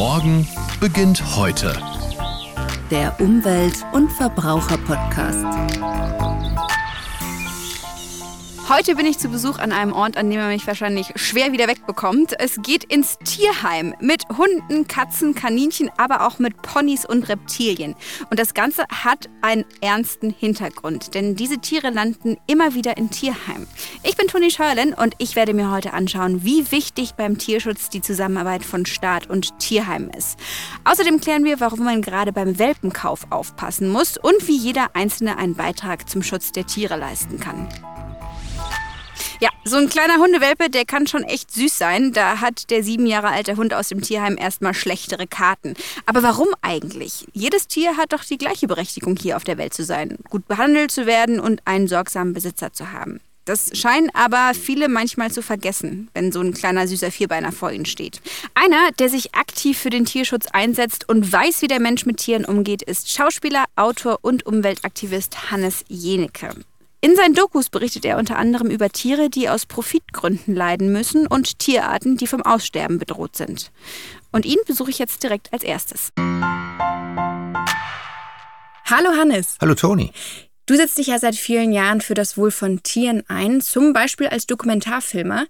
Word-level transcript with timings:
Morgen 0.00 0.48
beginnt 0.80 1.36
heute. 1.36 1.76
Der 2.90 3.20
Umwelt- 3.20 3.84
und 3.92 4.10
Verbraucher-Podcast. 4.10 5.44
Heute 8.70 8.94
bin 8.94 9.04
ich 9.04 9.18
zu 9.18 9.28
Besuch 9.28 9.58
an 9.58 9.72
einem 9.72 9.92
Ort, 9.92 10.16
an 10.16 10.30
dem 10.30 10.38
man 10.38 10.50
mich 10.50 10.64
wahrscheinlich 10.64 11.12
schwer 11.16 11.50
wieder 11.50 11.66
wegbekommt. 11.66 12.38
Es 12.38 12.62
geht 12.62 12.84
ins 12.84 13.18
Tierheim 13.18 13.96
mit 14.00 14.22
Hunden, 14.38 14.86
Katzen, 14.86 15.34
Kaninchen, 15.34 15.90
aber 15.96 16.24
auch 16.24 16.38
mit 16.38 16.62
Ponys 16.62 17.04
und 17.04 17.28
Reptilien. 17.28 17.96
Und 18.30 18.38
das 18.38 18.54
Ganze 18.54 18.84
hat 18.88 19.28
einen 19.42 19.64
ernsten 19.80 20.30
Hintergrund, 20.30 21.14
denn 21.14 21.34
diese 21.34 21.58
Tiere 21.58 21.90
landen 21.90 22.36
immer 22.46 22.72
wieder 22.72 22.96
in 22.96 23.10
Tierheim. 23.10 23.66
Ich 24.04 24.16
bin 24.16 24.28
Toni 24.28 24.52
Scheuerlen 24.52 24.94
und 24.94 25.16
ich 25.18 25.34
werde 25.34 25.52
mir 25.52 25.72
heute 25.72 25.92
anschauen, 25.92 26.44
wie 26.44 26.70
wichtig 26.70 27.14
beim 27.14 27.38
Tierschutz 27.38 27.90
die 27.90 28.02
Zusammenarbeit 28.02 28.64
von 28.64 28.86
Staat 28.86 29.28
und 29.28 29.58
Tierheim 29.58 30.12
ist. 30.16 30.38
Außerdem 30.84 31.20
klären 31.20 31.42
wir, 31.42 31.58
warum 31.58 31.80
man 31.82 32.02
gerade 32.02 32.32
beim 32.32 32.60
Welpenkauf 32.60 33.26
aufpassen 33.30 33.88
muss 33.88 34.16
und 34.16 34.46
wie 34.46 34.56
jeder 34.56 34.94
Einzelne 34.94 35.38
einen 35.38 35.56
Beitrag 35.56 36.08
zum 36.08 36.22
Schutz 36.22 36.52
der 36.52 36.68
Tiere 36.68 36.94
leisten 36.94 37.40
kann. 37.40 37.68
Ja, 39.42 39.48
so 39.64 39.78
ein 39.78 39.88
kleiner 39.88 40.18
Hundewelpe, 40.18 40.68
der 40.68 40.84
kann 40.84 41.06
schon 41.06 41.24
echt 41.24 41.50
süß 41.50 41.78
sein. 41.78 42.12
Da 42.12 42.42
hat 42.42 42.68
der 42.68 42.84
sieben 42.84 43.06
Jahre 43.06 43.28
alte 43.28 43.56
Hund 43.56 43.72
aus 43.72 43.88
dem 43.88 44.02
Tierheim 44.02 44.36
erstmal 44.38 44.74
schlechtere 44.74 45.26
Karten. 45.26 45.74
Aber 46.04 46.22
warum 46.22 46.48
eigentlich? 46.60 47.26
Jedes 47.32 47.66
Tier 47.66 47.96
hat 47.96 48.12
doch 48.12 48.22
die 48.22 48.36
gleiche 48.36 48.66
Berechtigung, 48.66 49.16
hier 49.16 49.38
auf 49.38 49.44
der 49.44 49.56
Welt 49.56 49.72
zu 49.72 49.82
sein, 49.82 50.18
gut 50.28 50.46
behandelt 50.46 50.90
zu 50.90 51.06
werden 51.06 51.40
und 51.40 51.62
einen 51.64 51.88
sorgsamen 51.88 52.34
Besitzer 52.34 52.74
zu 52.74 52.92
haben. 52.92 53.20
Das 53.46 53.70
scheinen 53.72 54.10
aber 54.12 54.52
viele 54.52 54.90
manchmal 54.90 55.30
zu 55.30 55.42
vergessen, 55.42 56.10
wenn 56.12 56.30
so 56.32 56.40
ein 56.40 56.52
kleiner 56.52 56.86
süßer 56.86 57.10
Vierbeiner 57.10 57.50
vor 57.50 57.72
ihnen 57.72 57.86
steht. 57.86 58.20
Einer, 58.54 58.92
der 58.98 59.08
sich 59.08 59.34
aktiv 59.34 59.78
für 59.78 59.90
den 59.90 60.04
Tierschutz 60.04 60.46
einsetzt 60.52 61.08
und 61.08 61.32
weiß, 61.32 61.62
wie 61.62 61.68
der 61.68 61.80
Mensch 61.80 62.04
mit 62.04 62.18
Tieren 62.18 62.44
umgeht, 62.44 62.82
ist 62.82 63.10
Schauspieler, 63.10 63.64
Autor 63.74 64.18
und 64.20 64.44
Umweltaktivist 64.44 65.50
Hannes 65.50 65.84
Jenecke. 65.88 66.50
In 67.02 67.16
seinen 67.16 67.34
Dokus 67.34 67.70
berichtet 67.70 68.04
er 68.04 68.18
unter 68.18 68.36
anderem 68.36 68.68
über 68.68 68.90
Tiere, 68.90 69.30
die 69.30 69.48
aus 69.48 69.64
Profitgründen 69.64 70.54
leiden 70.54 70.92
müssen 70.92 71.26
und 71.26 71.58
Tierarten, 71.58 72.18
die 72.18 72.26
vom 72.26 72.42
Aussterben 72.42 72.98
bedroht 72.98 73.36
sind. 73.36 73.72
Und 74.32 74.44
ihn 74.44 74.58
besuche 74.66 74.90
ich 74.90 74.98
jetzt 74.98 75.22
direkt 75.22 75.50
als 75.50 75.62
erstes. 75.62 76.12
Hallo 78.84 79.16
Hannes. 79.16 79.56
Hallo 79.62 79.74
Toni. 79.74 80.12
Du 80.66 80.76
setzt 80.76 80.98
dich 80.98 81.06
ja 81.06 81.18
seit 81.18 81.36
vielen 81.36 81.72
Jahren 81.72 82.02
für 82.02 82.12
das 82.12 82.36
Wohl 82.36 82.50
von 82.50 82.82
Tieren 82.82 83.22
ein, 83.28 83.62
zum 83.62 83.94
Beispiel 83.94 84.26
als 84.26 84.46
Dokumentarfilmer. 84.46 85.46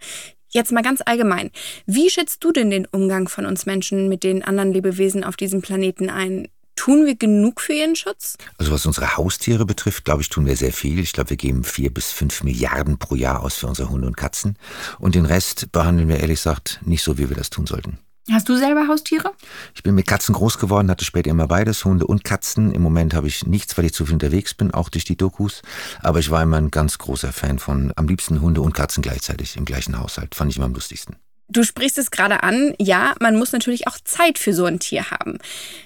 Jetzt 0.51 0.71
mal 0.71 0.83
ganz 0.83 1.03
allgemein. 1.05 1.51
Wie 1.84 2.11
schätzt 2.11 2.45
du 2.45 2.53
denn 2.53 2.71
den 2.71 2.87
Umgang 2.87 3.28
von 3.28 3.45
uns 3.45 3.67
Menschen 3.67 4.09
mit 4.09 4.23
den 4.23 4.45
anderen 4.45 4.73
Lebewesen 4.73 5.25
auf 5.25 5.37
diesem 5.37 5.62
Planeten 5.62 6.11
ein? 6.11 6.47
Tun 6.81 7.05
wir 7.05 7.14
genug 7.14 7.61
für 7.61 7.75
ihren 7.75 7.95
Schutz? 7.95 8.39
Also 8.56 8.73
was 8.73 8.86
unsere 8.86 9.19
Haustiere 9.19 9.67
betrifft, 9.67 10.06
glaube 10.06 10.23
ich, 10.23 10.31
tun 10.31 10.47
wir 10.47 10.56
sehr 10.56 10.73
viel. 10.73 10.98
Ich 10.98 11.12
glaube, 11.12 11.28
wir 11.28 11.37
geben 11.37 11.62
vier 11.62 11.92
bis 11.92 12.11
fünf 12.11 12.42
Milliarden 12.42 12.97
pro 12.97 13.17
Jahr 13.17 13.42
aus 13.42 13.56
für 13.56 13.67
unsere 13.67 13.91
Hunde 13.91 14.06
und 14.06 14.17
Katzen. 14.17 14.56
Und 14.98 15.14
den 15.14 15.27
Rest 15.27 15.72
behandeln 15.72 16.09
wir 16.09 16.20
ehrlich 16.20 16.39
gesagt 16.39 16.81
nicht 16.87 17.03
so, 17.03 17.19
wie 17.19 17.28
wir 17.28 17.37
das 17.37 17.50
tun 17.50 17.67
sollten. 17.67 17.98
Hast 18.33 18.48
du 18.48 18.56
selber 18.56 18.89
Haustiere? 18.89 19.31
Ich 19.75 19.83
bin 19.83 19.95
mit 19.95 20.06
Katzen 20.06 20.34
groß 20.34 20.56
geworden, 20.56 20.91
hatte 20.91 21.05
später 21.05 21.28
immer 21.28 21.48
beides, 21.48 21.84
Hunde 21.84 22.06
und 22.06 22.25
Katzen. 22.25 22.72
Im 22.72 22.81
Moment 22.81 23.12
habe 23.12 23.27
ich 23.27 23.47
nichts, 23.47 23.77
weil 23.77 23.84
ich 23.84 23.92
zu 23.92 24.06
viel 24.06 24.15
unterwegs 24.15 24.55
bin, 24.55 24.72
auch 24.72 24.89
durch 24.89 25.05
die 25.05 25.19
Dokus. 25.19 25.61
Aber 26.00 26.20
ich 26.20 26.31
war 26.31 26.42
immer 26.42 26.56
ein 26.56 26.70
ganz 26.70 26.97
großer 26.97 27.34
Fan 27.34 27.59
von 27.59 27.92
am 27.97 28.09
liebsten 28.09 28.41
Hunde 28.41 28.62
und 28.62 28.72
Katzen 28.72 29.03
gleichzeitig 29.03 29.59
im 29.59 29.67
gleichen 29.67 29.98
Haushalt. 29.98 30.34
Fand 30.34 30.50
ich 30.50 30.56
immer 30.56 30.65
am 30.65 30.72
lustigsten. 30.72 31.17
Du 31.51 31.65
sprichst 31.65 31.98
es 31.98 32.12
gerade 32.12 32.45
an, 32.45 32.75
ja, 32.79 33.15
man 33.19 33.37
muss 33.37 33.51
natürlich 33.51 33.89
auch 33.89 33.98
Zeit 34.05 34.39
für 34.39 34.55
so 34.55 34.67
ein 34.67 34.79
Tier 34.79 35.11
haben. 35.11 35.39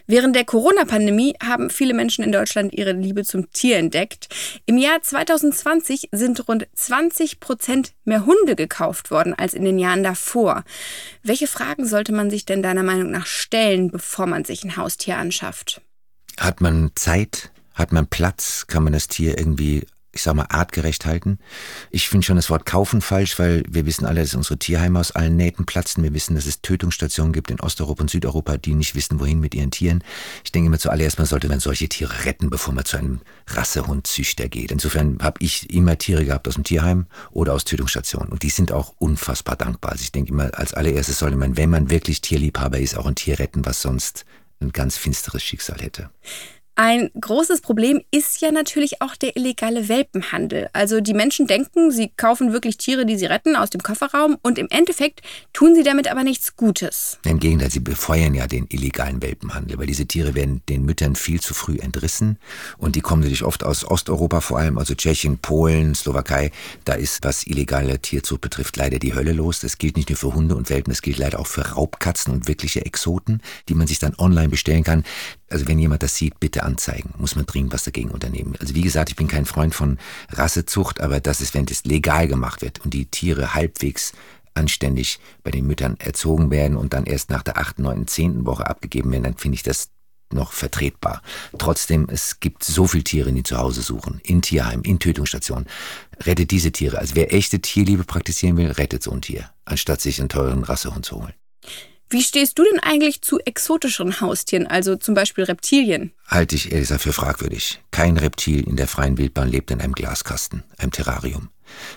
Während 0.07 0.37
der 0.37 0.45
Corona-Pandemie 0.45 1.37
haben 1.43 1.71
viele 1.71 1.95
Menschen 1.95 2.23
in 2.23 2.33
Deutschland 2.33 2.75
ihre 2.75 2.93
Liebe 2.93 3.25
zum 3.25 3.51
Tier 3.51 3.79
entdeckt. 3.79 4.29
Im 4.67 4.77
Jahr 4.77 5.01
2020 5.01 6.11
sind 6.13 6.47
rund 6.49 6.67
20 6.75 7.41
Prozent 7.41 7.95
mehr 8.05 8.27
Hunde 8.27 8.57
gekauft 8.57 9.11
worden 9.11 9.33
als 9.33 9.55
in 9.55 9.65
den 9.65 9.79
Jahren 9.79 10.03
davor. 10.03 10.65
Welche 11.23 11.47
Fragen 11.47 11.87
sollte 11.87 12.13
man 12.13 12.29
sich 12.29 12.45
denn 12.45 12.63
deiner 12.63 12.83
Meinung 12.83 13.11
nach 13.11 13.27
stellen, 13.27 13.91
bevor 13.91 14.27
man 14.27 14.45
sich 14.45 14.65
ein 14.65 14.77
Haustier 14.77 15.17
anschafft? 15.17 15.81
Hat 16.39 16.61
man 16.61 16.91
Zeit? 16.95 17.51
Hat 17.73 17.91
man 17.91 18.07
Platz? 18.07 18.67
Kann 18.67 18.85
man 18.85 18.93
das 18.93 19.09
Tier 19.09 19.39
irgendwie 19.39 19.87
ich 20.15 20.23
sag 20.23 20.35
mal, 20.35 20.47
artgerecht 20.49 21.07
halten. 21.07 21.39
Ich 21.91 22.09
finde 22.09 22.25
schon 22.25 22.37
das 22.37 22.51
Wort 22.51 22.67
kaufen 22.67 23.01
falsch, 23.01 23.39
weil 23.39 23.63
wir 23.69 23.87
wissen 23.87 24.07
alle, 24.07 24.21
dass 24.21 24.35
unsere 24.35 24.59
Tierheime 24.59 24.99
aus 24.99 25.13
allen 25.13 25.37
Nähten 25.37 25.67
platzen. 25.67 26.03
Wir 26.03 26.15
wissen, 26.15 26.35
dass 26.35 26.47
es 26.47 26.63
Tötungsstationen 26.63 27.33
gibt 27.33 27.51
in 27.51 27.61
Osteuropa 27.61 28.03
und 28.03 28.11
Südeuropa, 28.11 28.57
die 28.57 28.75
nicht 28.75 28.95
wissen, 28.95 29.21
wohin 29.21 29.41
mit 29.41 29.55
ihren 29.55 29.71
Tieren. 29.71 30.03
Ich 30.45 30.53
denke 30.53 30.69
immer 30.69 30.79
zuallererst 30.79 31.19
mal 31.19 31.27
sollte 31.27 31.49
man 31.49 31.61
solche 31.61 31.89
Tiere 31.89 32.25
retten, 32.25 32.51
bevor 32.51 32.75
man 32.75 32.85
zu 32.85 32.97
einem 32.97 33.21
Rassehundzüchter 33.49 34.49
geht. 34.49 34.71
Insofern 34.71 35.19
habe 35.21 35.39
ich 35.41 35.73
immer 35.73 35.99
Tiere 35.99 36.25
gehabt 36.25 36.49
aus 36.49 36.55
dem 36.55 36.65
Tierheim 36.65 37.07
oder 37.31 37.53
aus 37.53 37.65
Tötungsstationen. 37.65 38.31
Und 38.31 38.43
die 38.43 38.51
sind 38.51 38.73
auch 38.73 38.95
unfassbar 38.99 39.57
dankbar. 39.57 39.93
Also 39.93 40.03
ich 40.03 40.13
denke 40.13 40.33
immer, 40.33 40.51
als 40.55 40.75
allererstes 40.75 41.19
sollte 41.19 41.37
man, 41.37 41.57
wenn 41.57 41.71
man 41.71 41.91
wirklich 41.91 42.21
Tierliebhaber 42.21 42.79
ist, 42.79 42.97
auch 42.97 43.07
ein 43.07 43.15
Tier 43.17 43.39
retten, 43.39 43.67
was 43.67 43.83
sonst 43.83 44.25
ein 44.61 44.73
ganz 44.73 44.97
finsteres 44.97 45.43
Schicksal 45.43 45.81
hätte. 45.81 46.11
Ein 46.77 47.11
großes 47.21 47.61
Problem 47.61 48.03
ist 48.11 48.41
ja 48.41 48.51
natürlich 48.51 49.01
auch 49.01 49.15
der 49.15 49.37
illegale 49.37 49.89
Welpenhandel. 49.89 50.69
Also 50.73 51.01
die 51.01 51.15
Menschen 51.15 51.47
denken, 51.47 51.93
sie 51.93 52.11
kaufen 52.17 52.53
wirklich 52.53 52.79
Tiere, 52.79 53.07
die 53.07 53.17
sie 53.17 53.27
retten, 53.27 53.55
aus 53.55 53.71
dem 53.71 53.81
Kofferraum 53.81 54.39
und 54.43 54.59
im 54.59 54.67
Endeffekt 54.71 55.21
tun 55.53 55.77
sie 55.77 55.85
damit 55.85 56.11
aber 56.11 56.25
nichts 56.25 56.57
Gutes. 56.57 57.19
Im 57.25 57.39
Gegenteil, 57.39 57.71
sie 57.71 57.79
befeuern 57.79 58.35
ja 58.35 58.49
den 58.49 58.67
illegalen 58.71 59.23
Welpenhandel, 59.23 59.79
weil 59.79 59.87
diese 59.87 60.07
Tiere 60.07 60.35
werden 60.35 60.63
den 60.69 60.85
Müttern 60.85 61.15
viel 61.15 61.41
zu 61.41 61.55
früh 61.55 61.79
entrissen 61.79 62.39
und 62.77 62.97
die 62.97 63.03
kommen 63.03 63.23
natürlich 63.23 63.45
oft 63.45 63.63
aus 63.63 63.89
Osteuropa 63.89 64.41
vor 64.41 64.59
allem, 64.59 64.77
also 64.77 64.97
Tschechien, 64.97 65.39
Polen, 65.39 65.95
Slowakei. 65.95 66.51
Da 66.85 66.95
ist, 66.95 67.23
was 67.23 67.47
illegale 67.47 68.01
Tierzucht 68.01 68.41
betrifft, 68.41 68.77
leider 68.77 68.99
die 68.99 69.15
Hölle 69.15 69.33
los. 69.33 69.61
Das 69.61 69.79
gilt 69.79 69.97
nicht 69.97 70.09
nur 70.09 70.19
für 70.19 70.35
Hunde 70.35 70.57
und 70.57 70.71
Welpen, 70.71 70.93
das 70.93 71.03
gilt 71.03 71.19
leider 71.19 71.39
auch 71.39 71.47
für 71.47 71.69
Raubkatzen 71.69 72.33
und 72.33 72.49
wirkliche 72.49 72.85
Exoten, 72.85 73.43
die 73.69 73.75
man 73.75 73.87
sich 73.87 74.01
dann 74.01 74.17
online 74.19 74.49
bestellen 74.49 74.83
kann. 74.83 75.05
Also 75.55 75.69
wenn 75.69 75.79
jemand 75.79 76.03
das 76.03 76.17
sieht, 76.17 76.41
bitte 76.41 76.65
anzeigen. 76.65 77.15
Muss 77.17 77.37
man 77.37 77.47
dringend 77.47 77.73
was 77.73 77.85
dagegen 77.85 78.11
unternehmen. 78.11 78.57
Also 78.59 78.75
wie 78.75 78.83
gesagt, 78.83 79.11
ich 79.11 79.17
bin 79.17 79.29
kein 79.29 79.47
Freund 79.47 79.73
von 79.73 79.99
Rassezucht, 80.31 81.01
aber 81.01 81.21
das 81.21 81.41
ist, 81.41 81.55
wenn 81.55 81.65
das 81.65 81.85
legal 81.85 82.27
gemacht 82.27 82.61
wird 82.61 82.85
und 82.85 82.93
die 82.93 83.07
Tiere 83.07 83.55
halbwegs 83.55 84.13
anständig 84.55 85.21
bei 85.45 85.53
den 85.53 85.65
Müttern 85.65 85.97
erzogen 86.01 86.51
werden 86.51 86.77
und 86.77 86.93
dann 86.93 87.05
erst 87.05 87.31
nach 87.31 87.45
der 87.45 87.57
achten, 87.57 87.83
neunten, 87.83 88.09
zehnten 88.09 88.47
Woche 88.47 88.67
abgegeben 88.67 89.13
werden, 89.13 89.23
dann 89.23 89.37
finde 89.37 89.55
ich 89.55 89.63
das 89.63 89.91
noch 90.33 90.51
vertretbar. 90.53 91.23
Trotzdem, 91.57 92.09
es 92.11 92.41
gibt 92.41 92.65
so 92.65 92.89
viele 92.89 93.05
Tiere, 93.05 93.33
die 93.33 93.45
zu 93.45 93.57
Hause 93.57 93.83
suchen. 93.83 94.21
In 94.25 94.43
Tierheim, 94.43 94.83
in 94.83 94.99
Tötungsstationen. 94.99 95.67
Rettet 96.21 96.51
diese 96.51 96.73
Tiere. 96.73 96.99
Also 96.99 97.15
wer 97.15 97.33
echte 97.33 97.61
Tierliebe 97.61 98.03
praktizieren 98.03 98.57
will, 98.57 98.73
rettet 98.73 99.05
so 99.05 99.13
ein 99.13 99.23
Tier, 99.23 99.51
anstatt 99.67 100.01
sich 100.01 100.19
einen 100.19 100.29
teuren 100.29 100.65
Rassehund 100.65 101.05
zu 101.05 101.17
holen. 101.17 101.35
Wie 102.11 102.23
stehst 102.23 102.59
du 102.59 102.65
denn 102.65 102.81
eigentlich 102.81 103.23
zu 103.23 103.39
exotischeren 103.41 104.21
Haustieren, 104.21 104.67
also 104.67 104.97
zum 104.97 105.15
Beispiel 105.15 105.45
Reptilien? 105.45 106.13
Halte 106.27 106.55
ich 106.55 106.71
gesagt 106.71 107.03
für 107.03 107.13
fragwürdig. 107.13 107.83
Kein 107.91 108.17
Reptil 108.17 108.61
in 108.69 108.77
der 108.77 108.89
freien 108.89 109.19
Wildbahn 109.19 109.49
lebt 109.49 109.71
in 109.71 109.81
einem 109.81 109.95
Glaskasten, 109.95 110.63
einem 110.79 110.93
Terrarium. 110.93 111.49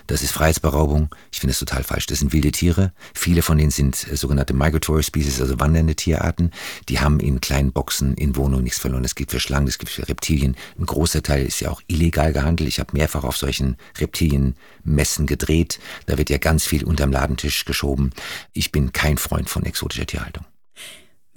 Das 0.06 0.22
ist 0.22 0.32
Freiheitsberaubung. 0.32 1.14
Ich 1.32 1.40
finde 1.40 1.52
es 1.52 1.58
total 1.58 1.82
falsch. 1.82 2.06
Das 2.06 2.18
sind 2.20 2.32
wilde 2.32 2.52
Tiere. 2.52 2.92
Viele 3.14 3.42
von 3.42 3.58
denen 3.58 3.70
sind 3.70 4.06
äh, 4.10 4.16
sogenannte 4.16 4.54
Migratory 4.54 5.02
Species, 5.02 5.40
also 5.40 5.58
wandernde 5.60 5.94
Tierarten. 5.94 6.50
Die 6.88 7.00
haben 7.00 7.20
in 7.20 7.40
kleinen 7.40 7.72
Boxen 7.72 8.14
in 8.14 8.36
Wohnungen 8.36 8.64
nichts 8.64 8.78
verloren. 8.78 9.04
Es 9.04 9.14
gibt 9.14 9.30
für 9.30 9.40
Schlangen, 9.40 9.68
es 9.68 9.78
gibt 9.78 9.92
für 9.92 10.08
Reptilien. 10.08 10.56
Ein 10.78 10.86
großer 10.86 11.22
Teil 11.22 11.46
ist 11.46 11.60
ja 11.60 11.70
auch 11.70 11.82
illegal 11.86 12.32
gehandelt. 12.32 12.68
Ich 12.68 12.80
habe 12.80 12.96
mehrfach 12.96 13.24
auf 13.24 13.36
solchen 13.36 13.76
Reptilienmessen 13.98 15.26
gedreht. 15.26 15.78
Da 16.06 16.18
wird 16.18 16.30
ja 16.30 16.38
ganz 16.38 16.64
viel 16.64 16.84
unterm 16.84 17.12
Ladentisch 17.12 17.64
geschoben. 17.64 18.10
Ich 18.52 18.72
bin 18.72 18.92
kein 18.92 19.18
Freund 19.18 19.48
von 19.48 19.64
exotischer 19.64 20.06
Tierhaltung. 20.06 20.44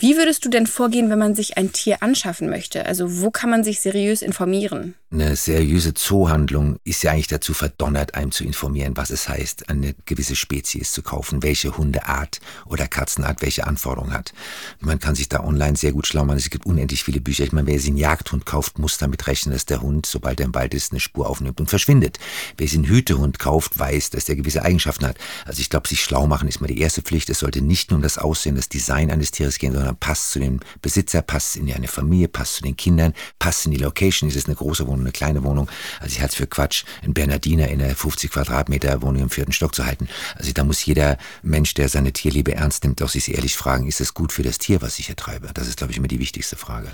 Wie 0.01 0.17
würdest 0.17 0.43
du 0.43 0.49
denn 0.49 0.65
vorgehen, 0.65 1.11
wenn 1.11 1.19
man 1.19 1.35
sich 1.35 1.57
ein 1.59 1.73
Tier 1.73 2.01
anschaffen 2.01 2.49
möchte? 2.49 2.87
Also 2.87 3.21
wo 3.21 3.29
kann 3.29 3.51
man 3.51 3.63
sich 3.63 3.81
seriös 3.81 4.23
informieren? 4.23 4.95
Eine 5.11 5.35
seriöse 5.35 5.93
Zoohandlung 5.93 6.77
ist 6.85 7.03
ja 7.03 7.11
eigentlich 7.11 7.27
dazu 7.27 7.53
verdonnert, 7.53 8.15
einem 8.15 8.31
zu 8.31 8.43
informieren, 8.43 8.97
was 8.97 9.11
es 9.11 9.29
heißt, 9.29 9.69
eine 9.69 9.93
gewisse 10.05 10.35
Spezies 10.35 10.91
zu 10.91 11.03
kaufen, 11.03 11.43
welche 11.43 11.77
Hundeart 11.77 12.39
oder 12.65 12.87
Katzenart 12.87 13.43
welche 13.43 13.67
Anforderungen 13.67 14.13
hat. 14.13 14.33
Man 14.79 14.97
kann 14.97 15.13
sich 15.13 15.29
da 15.29 15.43
online 15.43 15.75
sehr 15.75 15.91
gut 15.91 16.07
schlau 16.07 16.25
machen. 16.25 16.37
Es 16.37 16.49
gibt 16.49 16.65
unendlich 16.65 17.03
viele 17.03 17.21
Bücher. 17.21 17.43
Ich 17.43 17.51
meine, 17.51 17.67
wer 17.67 17.77
sich 17.77 17.89
einen 17.89 17.97
Jagdhund 17.97 18.47
kauft, 18.47 18.79
muss 18.79 18.97
damit 18.97 19.27
rechnen, 19.27 19.53
dass 19.53 19.67
der 19.67 19.81
Hund, 19.81 20.07
sobald 20.07 20.39
er 20.39 20.47
im 20.47 20.55
Wald 20.55 20.73
ist, 20.73 20.93
eine 20.93 20.99
Spur 20.99 21.29
aufnimmt 21.29 21.59
und 21.59 21.69
verschwindet. 21.69 22.17
Wer 22.57 22.67
sich 22.67 22.77
einen 22.77 22.87
Hütehund 22.87 23.37
kauft, 23.37 23.77
weiß, 23.77 24.09
dass 24.09 24.25
der 24.25 24.37
gewisse 24.37 24.63
Eigenschaften 24.63 25.05
hat. 25.05 25.17
Also 25.45 25.61
ich 25.61 25.69
glaube, 25.69 25.87
sich 25.87 26.01
schlau 26.01 26.25
machen 26.25 26.47
ist 26.47 26.59
mal 26.59 26.67
die 26.67 26.79
erste 26.79 27.03
Pflicht. 27.03 27.29
Es 27.29 27.39
sollte 27.39 27.61
nicht 27.61 27.91
nur 27.91 27.97
um 27.97 28.01
das 28.01 28.17
Aussehen, 28.17 28.55
das 28.55 28.69
Design 28.69 29.11
eines 29.11 29.29
Tieres 29.29 29.59
gehen, 29.59 29.73
sondern 29.73 29.90
passt 29.99 30.31
zu 30.31 30.39
dem 30.39 30.59
Besitzer, 30.81 31.21
passt 31.21 31.55
in 31.55 31.71
eine 31.71 31.87
Familie, 31.87 32.27
passt 32.27 32.55
zu 32.55 32.63
den 32.63 32.75
Kindern, 32.75 33.13
passt 33.39 33.65
in 33.65 33.71
die 33.71 33.77
Location. 33.77 34.29
Ist 34.29 34.35
es 34.35 34.45
eine 34.45 34.55
große 34.55 34.87
Wohnung, 34.87 35.01
eine 35.01 35.11
kleine 35.11 35.43
Wohnung? 35.43 35.69
Also 35.99 36.13
ich 36.13 36.21
halte 36.21 36.31
es 36.31 36.35
für 36.35 36.47
Quatsch, 36.47 36.83
einen 37.01 37.13
Bernardiner 37.13 37.67
in 37.69 37.81
einer 37.81 37.95
50 37.95 38.31
Quadratmeter 38.31 39.01
Wohnung 39.01 39.23
im 39.23 39.29
vierten 39.29 39.51
Stock 39.51 39.75
zu 39.75 39.85
halten. 39.85 40.07
Also 40.35 40.51
da 40.53 40.63
muss 40.63 40.85
jeder 40.85 41.17
Mensch, 41.41 41.73
der 41.73 41.89
seine 41.89 42.13
Tierliebe 42.13 42.53
ernst 42.53 42.83
nimmt, 42.83 43.01
auch 43.01 43.09
sich 43.09 43.33
ehrlich 43.33 43.55
fragen, 43.55 43.87
ist 43.87 44.01
es 44.01 44.13
gut 44.13 44.31
für 44.31 44.43
das 44.43 44.57
Tier, 44.57 44.81
was 44.81 44.99
ich 44.99 45.07
hier 45.07 45.15
treibe? 45.15 45.49
Das 45.53 45.67
ist, 45.67 45.77
glaube 45.77 45.91
ich, 45.91 45.97
immer 45.97 46.07
die 46.07 46.19
wichtigste 46.19 46.55
Frage. 46.55 46.89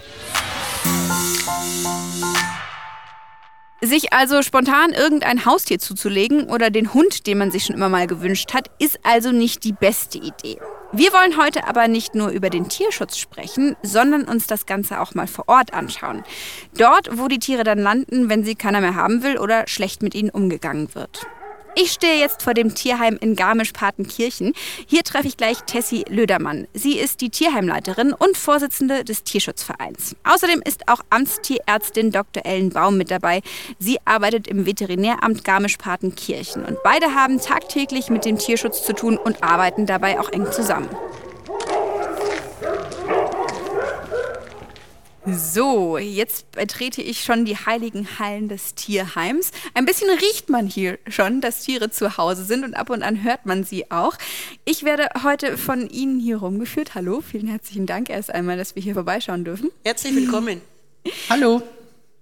Sich 3.81 4.11
also 4.11 4.41
spontan 4.41 4.91
irgendein 4.91 5.45
Haustier 5.45 5.77
zuzulegen 5.77 6.49
oder 6.49 6.71
den 6.71 6.95
Hund, 6.95 7.27
den 7.27 7.37
man 7.37 7.51
sich 7.51 7.65
schon 7.65 7.75
immer 7.75 7.89
mal 7.89 8.07
gewünscht 8.07 8.53
hat, 8.53 8.71
ist 8.79 8.99
also 9.03 9.31
nicht 9.31 9.63
die 9.63 9.73
beste 9.73 10.17
Idee. 10.17 10.57
Wir 10.93 11.11
wollen 11.11 11.37
heute 11.37 11.67
aber 11.67 11.89
nicht 11.89 12.15
nur 12.15 12.29
über 12.29 12.49
den 12.49 12.69
Tierschutz 12.69 13.17
sprechen, 13.17 13.75
sondern 13.83 14.23
uns 14.23 14.47
das 14.47 14.65
Ganze 14.65 15.01
auch 15.01 15.15
mal 15.15 15.27
vor 15.27 15.43
Ort 15.47 15.73
anschauen. 15.73 16.23
Dort, 16.77 17.17
wo 17.19 17.27
die 17.27 17.39
Tiere 17.39 17.65
dann 17.65 17.79
landen, 17.79 18.29
wenn 18.29 18.45
sie 18.45 18.55
keiner 18.55 18.79
mehr 18.79 18.95
haben 18.95 19.21
will 19.21 19.37
oder 19.37 19.67
schlecht 19.67 20.01
mit 20.01 20.15
ihnen 20.15 20.29
umgegangen 20.29 20.95
wird. 20.95 21.27
Ich 21.79 21.91
stehe 21.91 22.19
jetzt 22.19 22.41
vor 22.41 22.55
dem 22.55 22.73
Tierheim 22.73 23.19
in 23.21 23.35
Garmisch-Partenkirchen. 23.35 24.53
Hier 24.87 25.03
treffe 25.03 25.27
ich 25.27 25.37
gleich 25.37 25.61
Tessie 25.67 26.05
Lödermann. 26.09 26.67
Sie 26.73 26.97
ist 26.97 27.21
die 27.21 27.29
Tierheimleiterin 27.29 28.13
und 28.13 28.35
Vorsitzende 28.35 29.03
des 29.03 29.23
Tierschutzvereins. 29.23 30.15
Außerdem 30.23 30.63
ist 30.65 30.87
auch 30.87 31.01
Amtstierärztin 31.11 32.09
Dr. 32.09 32.47
Ellen 32.47 32.71
Baum 32.71 32.97
mit 32.97 33.11
dabei. 33.11 33.41
Sie 33.77 33.99
arbeitet 34.05 34.47
im 34.47 34.65
Veterinäramt 34.65 35.43
Garmisch-Partenkirchen. 35.43 36.65
Und 36.65 36.81
beide 36.83 37.13
haben 37.13 37.39
tagtäglich 37.39 38.09
mit 38.09 38.25
dem 38.25 38.39
Tierschutz 38.39 38.83
zu 38.83 38.93
tun 38.93 39.15
und 39.15 39.43
arbeiten 39.43 39.85
dabei 39.85 40.19
auch 40.19 40.31
eng 40.31 40.51
zusammen. 40.51 40.89
So, 45.29 45.97
jetzt 45.97 46.51
betrete 46.51 47.01
ich 47.01 47.21
schon 47.21 47.43
die 47.43 47.57
heiligen 47.57 48.17
Hallen 48.17 48.47
des 48.47 48.75
Tierheims. 48.75 49.51
Ein 49.73 49.85
bisschen 49.85 50.09
riecht 50.09 50.49
man 50.49 50.67
hier 50.67 50.99
schon, 51.09 51.41
dass 51.41 51.63
Tiere 51.63 51.89
zu 51.89 52.17
Hause 52.17 52.45
sind 52.45 52.63
und 52.63 52.75
ab 52.75 52.89
und 52.89 53.03
an 53.03 53.23
hört 53.23 53.45
man 53.45 53.65
sie 53.65 53.91
auch. 53.91 54.17
Ich 54.63 54.83
werde 54.83 55.09
heute 55.23 55.57
von 55.57 55.89
Ihnen 55.89 56.21
hier 56.21 56.37
rumgeführt. 56.37 56.95
Hallo, 56.95 57.19
vielen 57.19 57.47
herzlichen 57.47 57.85
Dank 57.85 58.09
erst 58.09 58.33
einmal, 58.33 58.55
dass 58.55 58.75
wir 58.75 58.81
hier 58.81 58.93
vorbeischauen 58.93 59.43
dürfen. 59.43 59.69
Herzlich 59.83 60.15
willkommen. 60.15 60.61
Hallo. 61.29 61.61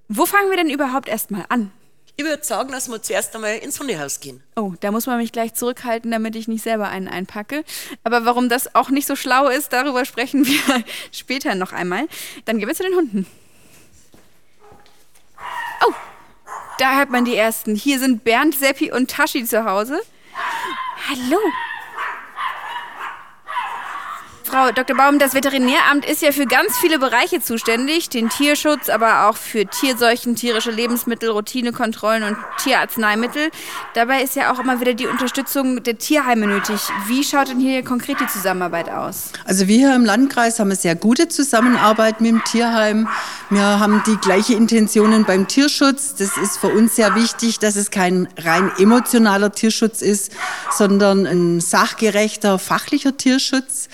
Wo 0.08 0.26
fangen 0.26 0.50
wir 0.50 0.58
denn 0.58 0.72
überhaupt 0.72 1.08
erstmal 1.08 1.46
an? 1.50 1.72
Ich 2.18 2.24
würde 2.24 2.44
sagen, 2.44 2.72
dass 2.72 2.88
wir 2.88 3.02
zuerst 3.02 3.36
einmal 3.36 3.58
ins 3.58 3.80
Hundehaus 3.80 4.22
gehen. 4.22 4.42
Oh, 4.56 4.74
da 4.80 4.92
muss 4.92 5.06
man 5.06 5.18
mich 5.18 5.34
gleich 5.34 5.54
zurückhalten, 5.54 6.12
damit 6.12 6.36
ich 6.38 6.48
nicht 6.48 6.64
selber 6.64 6.88
einen 6.88 7.10
einpacke. 7.10 7.66
Aber 8.06 8.26
warum 8.26 8.48
das 8.48 8.74
auch 8.74 8.90
nicht 8.90 9.06
so 9.06 9.18
schlau 9.18 9.50
ist, 9.50 9.74
darüber 9.74 10.06
sprechen 10.06 10.46
wir 10.48 10.60
später 11.12 11.56
noch 11.56 11.74
einmal. 11.74 12.08
Dann 12.46 12.58
gehen 12.58 12.68
wir 12.70 12.76
zu 12.76 12.84
den 12.84 12.96
Hunden. 12.96 13.28
Oh, 15.86 15.94
da 16.80 16.98
hört 16.98 17.10
man 17.10 17.26
die 17.26 17.36
ersten. 17.36 17.76
Hier 17.76 18.00
sind 18.00 18.24
Bernd, 18.24 18.56
Seppi 18.56 18.94
und 18.94 19.12
Taschi 19.12 19.44
zu 19.44 19.66
Hause. 19.66 20.02
Hallo. 21.10 21.40
Frau 24.56 24.72
Dr. 24.72 24.96
Baum, 24.96 25.20
das 25.20 25.34
Veterinäramt 25.34 26.06
ist 26.06 26.22
ja 26.22 26.32
für 26.32 26.46
ganz 26.46 26.78
viele 26.78 26.98
Bereiche 26.98 27.42
zuständig, 27.42 28.08
den 28.08 28.30
Tierschutz, 28.30 28.88
aber 28.88 29.28
auch 29.28 29.36
für 29.36 29.66
Tierseuchen, 29.66 30.38
tierische 30.38 30.72
Lebensmittel, 30.72 31.30
Routinekontrollen 31.30 32.24
und 32.24 32.38
Tierarzneimittel. 32.64 33.50
Dabei 33.96 34.22
ist 34.22 34.38
ja 34.38 34.54
auch 34.54 34.60
immer 34.60 34.80
wieder 34.80 34.94
die 34.94 35.08
Unterstützung 35.08 35.84
der 35.84 35.98
Tierheime 35.98 36.48
nötig. 36.48 36.80
Wie 37.06 37.26
schaut 37.26 37.50
denn 37.50 37.60
hier 37.60 37.84
konkret 37.84 38.22
die 38.22 38.28
Zusammenarbeit 38.28 38.90
aus? 38.90 39.34
Also 39.44 39.68
wir 39.68 39.76
hier 39.76 39.94
im 39.94 40.06
Landkreis 40.06 40.58
haben 40.58 40.70
eine 40.70 40.78
sehr 40.78 40.96
gute 40.96 41.28
Zusammenarbeit 41.28 42.22
mit 42.22 42.32
dem 42.32 42.44
Tierheim. 42.46 43.10
Wir 43.50 43.82
haben 43.82 44.04
die 44.08 44.16
gleiche 44.16 44.54
Intentionen 44.54 45.26
beim 45.26 45.50
Tierschutz. 45.50 46.16
Das 46.16 46.38
ist 46.38 46.60
für 46.60 46.70
uns 46.70 46.96
sehr 46.96 47.14
wichtig, 47.16 47.60
dass 47.60 47.76
es 47.76 47.92
kein 47.92 48.30
rein 48.38 48.72
emotionaler 48.78 49.52
Tierschutz 49.52 50.02
ist, 50.02 50.32
sondern 50.72 51.26
ein 51.26 51.60
sachgerechter, 51.60 52.58
fachlicher 52.58 53.18
Tierschutz. 53.18 53.90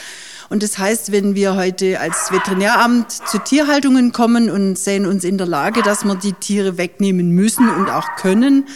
Und 0.52 0.64
das 0.64 0.78
heißt, 0.78 1.14
wenn 1.14 1.34
wir 1.34 1.56
heute 1.56 2.02
als 2.02 2.30
Veterinäramt 2.30 3.10
zu 3.10 3.40
Tierhaltungen 3.40 4.12
kommen 4.12 4.50
und 4.50 4.78
sehen 4.78 5.06
uns 5.06 5.24
in 5.24 5.38
der 5.38 5.48
Lage, 5.48 5.82
dass 5.82 6.04
wir 6.04 6.16
die 6.16 6.34
Tiere 6.34 6.78
wegnehmen 6.78 7.32
müssen 7.32 7.70
und 7.70 7.90
auch 7.90 8.18
können, 8.18 8.68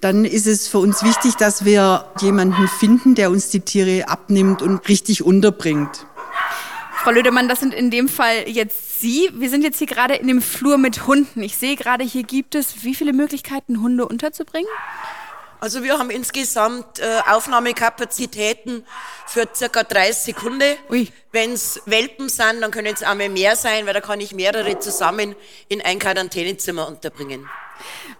dann 0.00 0.24
ist 0.24 0.46
es 0.46 0.68
für 0.68 0.78
uns 0.78 1.02
wichtig, 1.02 1.34
dass 1.34 1.64
wir 1.64 2.04
jemanden 2.20 2.68
finden, 2.68 3.16
der 3.16 3.32
uns 3.32 3.48
die 3.48 3.58
Tiere 3.58 4.08
abnimmt 4.08 4.62
und 4.62 4.88
richtig 4.88 5.24
unterbringt. 5.24 6.06
Frau 7.02 7.10
Lödemann, 7.10 7.48
das 7.48 7.58
sind 7.58 7.74
in 7.74 7.90
dem 7.90 8.08
Fall 8.08 8.44
jetzt 8.46 9.00
Sie. 9.00 9.28
Wir 9.34 9.50
sind 9.50 9.64
jetzt 9.64 9.78
hier 9.78 9.88
gerade 9.88 10.14
in 10.14 10.28
dem 10.28 10.40
Flur 10.40 10.78
mit 10.78 11.08
Hunden. 11.08 11.42
Ich 11.42 11.56
sehe 11.56 11.74
gerade, 11.74 12.04
hier 12.04 12.22
gibt 12.22 12.54
es 12.54 12.84
wie 12.84 12.94
viele 12.94 13.12
Möglichkeiten, 13.12 13.82
Hunde 13.82 14.06
unterzubringen? 14.06 14.70
Also 15.58 15.82
wir 15.82 15.98
haben 15.98 16.10
insgesamt 16.10 16.98
äh, 16.98 17.20
Aufnahmekapazitäten 17.26 18.86
für 19.26 19.48
circa 19.54 19.82
30 19.82 20.36
Hunde. 20.42 20.76
Wenn 21.32 21.52
es 21.52 21.80
Welpen 21.86 22.28
sind, 22.28 22.60
dann 22.60 22.70
können 22.70 22.92
es 22.94 23.02
auch 23.02 23.14
mal 23.14 23.28
mehr 23.28 23.56
sein, 23.56 23.86
weil 23.86 23.94
da 23.94 24.00
kann 24.00 24.20
ich 24.20 24.32
mehrere 24.32 24.78
zusammen 24.78 25.34
in 25.68 25.80
ein 25.80 25.98
Quarantänezimmer 25.98 26.86
unterbringen. 26.86 27.48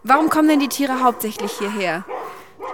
Warum 0.03 0.31
kommen 0.31 0.49
denn 0.49 0.61
die 0.61 0.69
Tiere 0.69 1.03
hauptsächlich 1.03 1.53
hierher? 1.59 2.05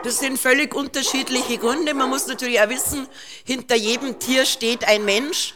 Das 0.05 0.19
sind 0.19 0.39
völlig 0.39 0.75
unterschiedliche 0.75 1.59
Gründe. 1.59 1.95
Man 1.95 2.09
muss 2.09 2.27
natürlich 2.27 2.61
auch 2.61 2.69
wissen, 2.69 3.07
hinter 3.45 3.77
jedem 3.77 4.19
Tier 4.19 4.45
steht 4.45 4.87
ein 4.87 5.05
Mensch. 5.05 5.55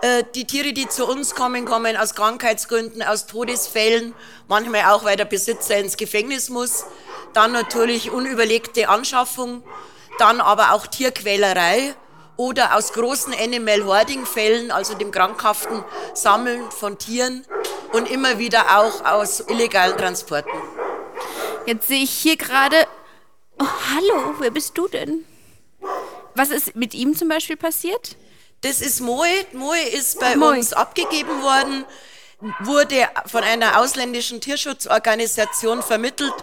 Äh, 0.00 0.24
die 0.34 0.46
Tiere, 0.46 0.72
die 0.72 0.88
zu 0.88 1.06
uns 1.06 1.34
kommen, 1.34 1.64
kommen 1.64 1.96
aus 1.96 2.14
Krankheitsgründen, 2.14 3.02
aus 3.02 3.26
Todesfällen, 3.26 4.14
manchmal 4.48 4.84
auch, 4.92 5.04
weil 5.04 5.16
der 5.16 5.24
Besitzer 5.24 5.76
ins 5.78 5.96
Gefängnis 5.96 6.50
muss. 6.50 6.84
Dann 7.34 7.52
natürlich 7.52 8.10
unüberlegte 8.10 8.88
Anschaffung, 8.88 9.62
dann 10.18 10.40
aber 10.40 10.72
auch 10.72 10.86
Tierquälerei 10.86 11.94
oder 12.36 12.76
aus 12.76 12.92
großen 12.92 13.34
Animal 13.34 13.84
Hoarding 13.84 14.24
Fällen, 14.26 14.70
also 14.70 14.94
dem 14.94 15.10
krankhaften 15.10 15.84
Sammeln 16.14 16.70
von 16.70 16.98
Tieren 16.98 17.44
und 17.92 18.10
immer 18.10 18.38
wieder 18.38 18.78
auch 18.78 19.04
aus 19.04 19.40
illegalen 19.48 19.96
Transporten. 19.96 20.50
Jetzt 21.66 21.88
sehe 21.88 22.02
ich 22.02 22.10
hier 22.10 22.36
gerade, 22.36 22.76
oh, 23.58 23.66
hallo, 23.94 24.34
wer 24.38 24.50
bist 24.50 24.76
du 24.76 24.88
denn? 24.88 25.24
Was 26.34 26.50
ist 26.50 26.74
mit 26.76 26.94
ihm 26.94 27.16
zum 27.16 27.28
Beispiel 27.28 27.56
passiert? 27.56 28.16
Das 28.62 28.80
ist 28.80 29.00
Moe. 29.00 29.26
Moe 29.52 29.78
ist 29.78 30.18
bei 30.18 30.36
Moe. 30.36 30.50
uns 30.50 30.72
abgegeben 30.72 31.42
worden, 31.42 31.84
wurde 32.60 33.08
von 33.26 33.42
einer 33.42 33.80
ausländischen 33.80 34.40
Tierschutzorganisation 34.40 35.82
vermittelt 35.82 36.34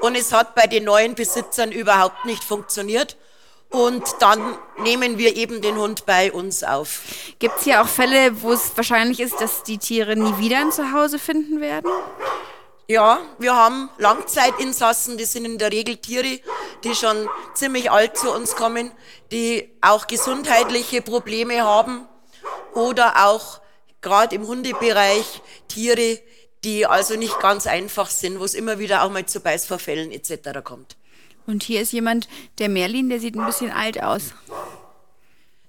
und 0.00 0.14
es 0.14 0.32
hat 0.32 0.54
bei 0.54 0.66
den 0.66 0.84
neuen 0.84 1.14
Besitzern 1.14 1.72
überhaupt 1.72 2.24
nicht 2.24 2.44
funktioniert. 2.44 3.16
Und 3.70 4.02
dann 4.20 4.56
nehmen 4.78 5.18
wir 5.18 5.36
eben 5.36 5.60
den 5.60 5.76
Hund 5.76 6.06
bei 6.06 6.32
uns 6.32 6.64
auf. 6.64 7.02
Gibt 7.38 7.58
es 7.58 7.64
hier 7.64 7.82
auch 7.82 7.88
Fälle, 7.88 8.40
wo 8.40 8.52
es 8.52 8.74
wahrscheinlich 8.76 9.20
ist, 9.20 9.38
dass 9.42 9.62
die 9.62 9.76
Tiere 9.76 10.16
nie 10.16 10.38
wieder 10.38 10.58
ein 10.58 10.72
Zuhause 10.72 11.18
finden 11.18 11.60
werden? 11.60 11.90
Ja, 12.86 13.20
wir 13.38 13.54
haben 13.54 13.90
Langzeitinsassen, 13.98 15.18
das 15.18 15.32
sind 15.32 15.44
in 15.44 15.58
der 15.58 15.70
Regel 15.70 15.98
Tiere, 15.98 16.40
die 16.82 16.94
schon 16.94 17.28
ziemlich 17.52 17.90
alt 17.90 18.16
zu 18.16 18.32
uns 18.32 18.56
kommen, 18.56 18.90
die 19.30 19.70
auch 19.82 20.06
gesundheitliche 20.06 21.02
Probleme 21.02 21.62
haben 21.62 22.08
oder 22.72 23.26
auch 23.26 23.60
gerade 24.08 24.34
im 24.34 24.46
Hundebereich 24.46 25.42
Tiere, 25.68 26.18
die 26.64 26.86
also 26.86 27.14
nicht 27.16 27.38
ganz 27.40 27.66
einfach 27.66 28.10
sind, 28.10 28.40
wo 28.40 28.44
es 28.44 28.54
immer 28.54 28.78
wieder 28.78 29.02
auch 29.02 29.10
mal 29.10 29.26
zu 29.26 29.40
Beißvorfällen 29.40 30.10
etc. 30.10 30.60
kommt. 30.64 30.96
Und 31.46 31.62
hier 31.62 31.80
ist 31.80 31.92
jemand, 31.92 32.28
der 32.58 32.68
Merlin, 32.68 33.08
der 33.08 33.20
sieht 33.20 33.36
ein 33.36 33.46
bisschen 33.46 33.70
alt 33.70 34.02
aus. 34.02 34.34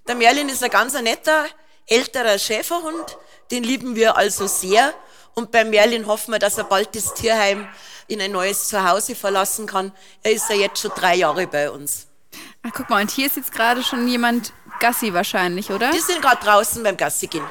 Der 0.07 0.15
Merlin 0.15 0.49
ist 0.49 0.63
ein 0.63 0.69
ganz 0.69 0.99
netter, 0.99 1.45
älterer 1.85 2.39
Schäferhund, 2.39 3.17
den 3.51 3.63
lieben 3.63 3.95
wir 3.95 4.17
also 4.17 4.47
sehr 4.47 4.93
und 5.35 5.51
bei 5.51 5.63
Merlin 5.63 6.07
hoffen 6.07 6.33
wir, 6.33 6.39
dass 6.39 6.57
er 6.57 6.63
bald 6.63 6.95
das 6.95 7.13
Tierheim 7.13 7.67
in 8.07 8.19
ein 8.21 8.31
neues 8.31 8.67
Zuhause 8.67 9.15
verlassen 9.15 9.67
kann. 9.67 9.91
Er 10.23 10.33
ist 10.33 10.49
ja 10.49 10.55
jetzt 10.55 10.81
schon 10.81 10.91
drei 10.95 11.15
Jahre 11.15 11.47
bei 11.47 11.69
uns. 11.69 12.07
Ach, 12.63 12.71
guck 12.73 12.89
mal, 12.89 13.01
und 13.01 13.11
hier 13.11 13.27
ist 13.27 13.37
jetzt 13.37 13.53
gerade 13.53 13.83
schon 13.83 14.07
jemand 14.07 14.51
Gassi 14.79 15.13
wahrscheinlich, 15.13 15.71
oder? 15.71 15.91
Die 15.91 15.99
sind 15.99 16.21
gerade 16.21 16.43
draußen 16.43 16.83
beim 16.83 16.97
Gassi 16.97 17.27
gehen. 17.27 17.45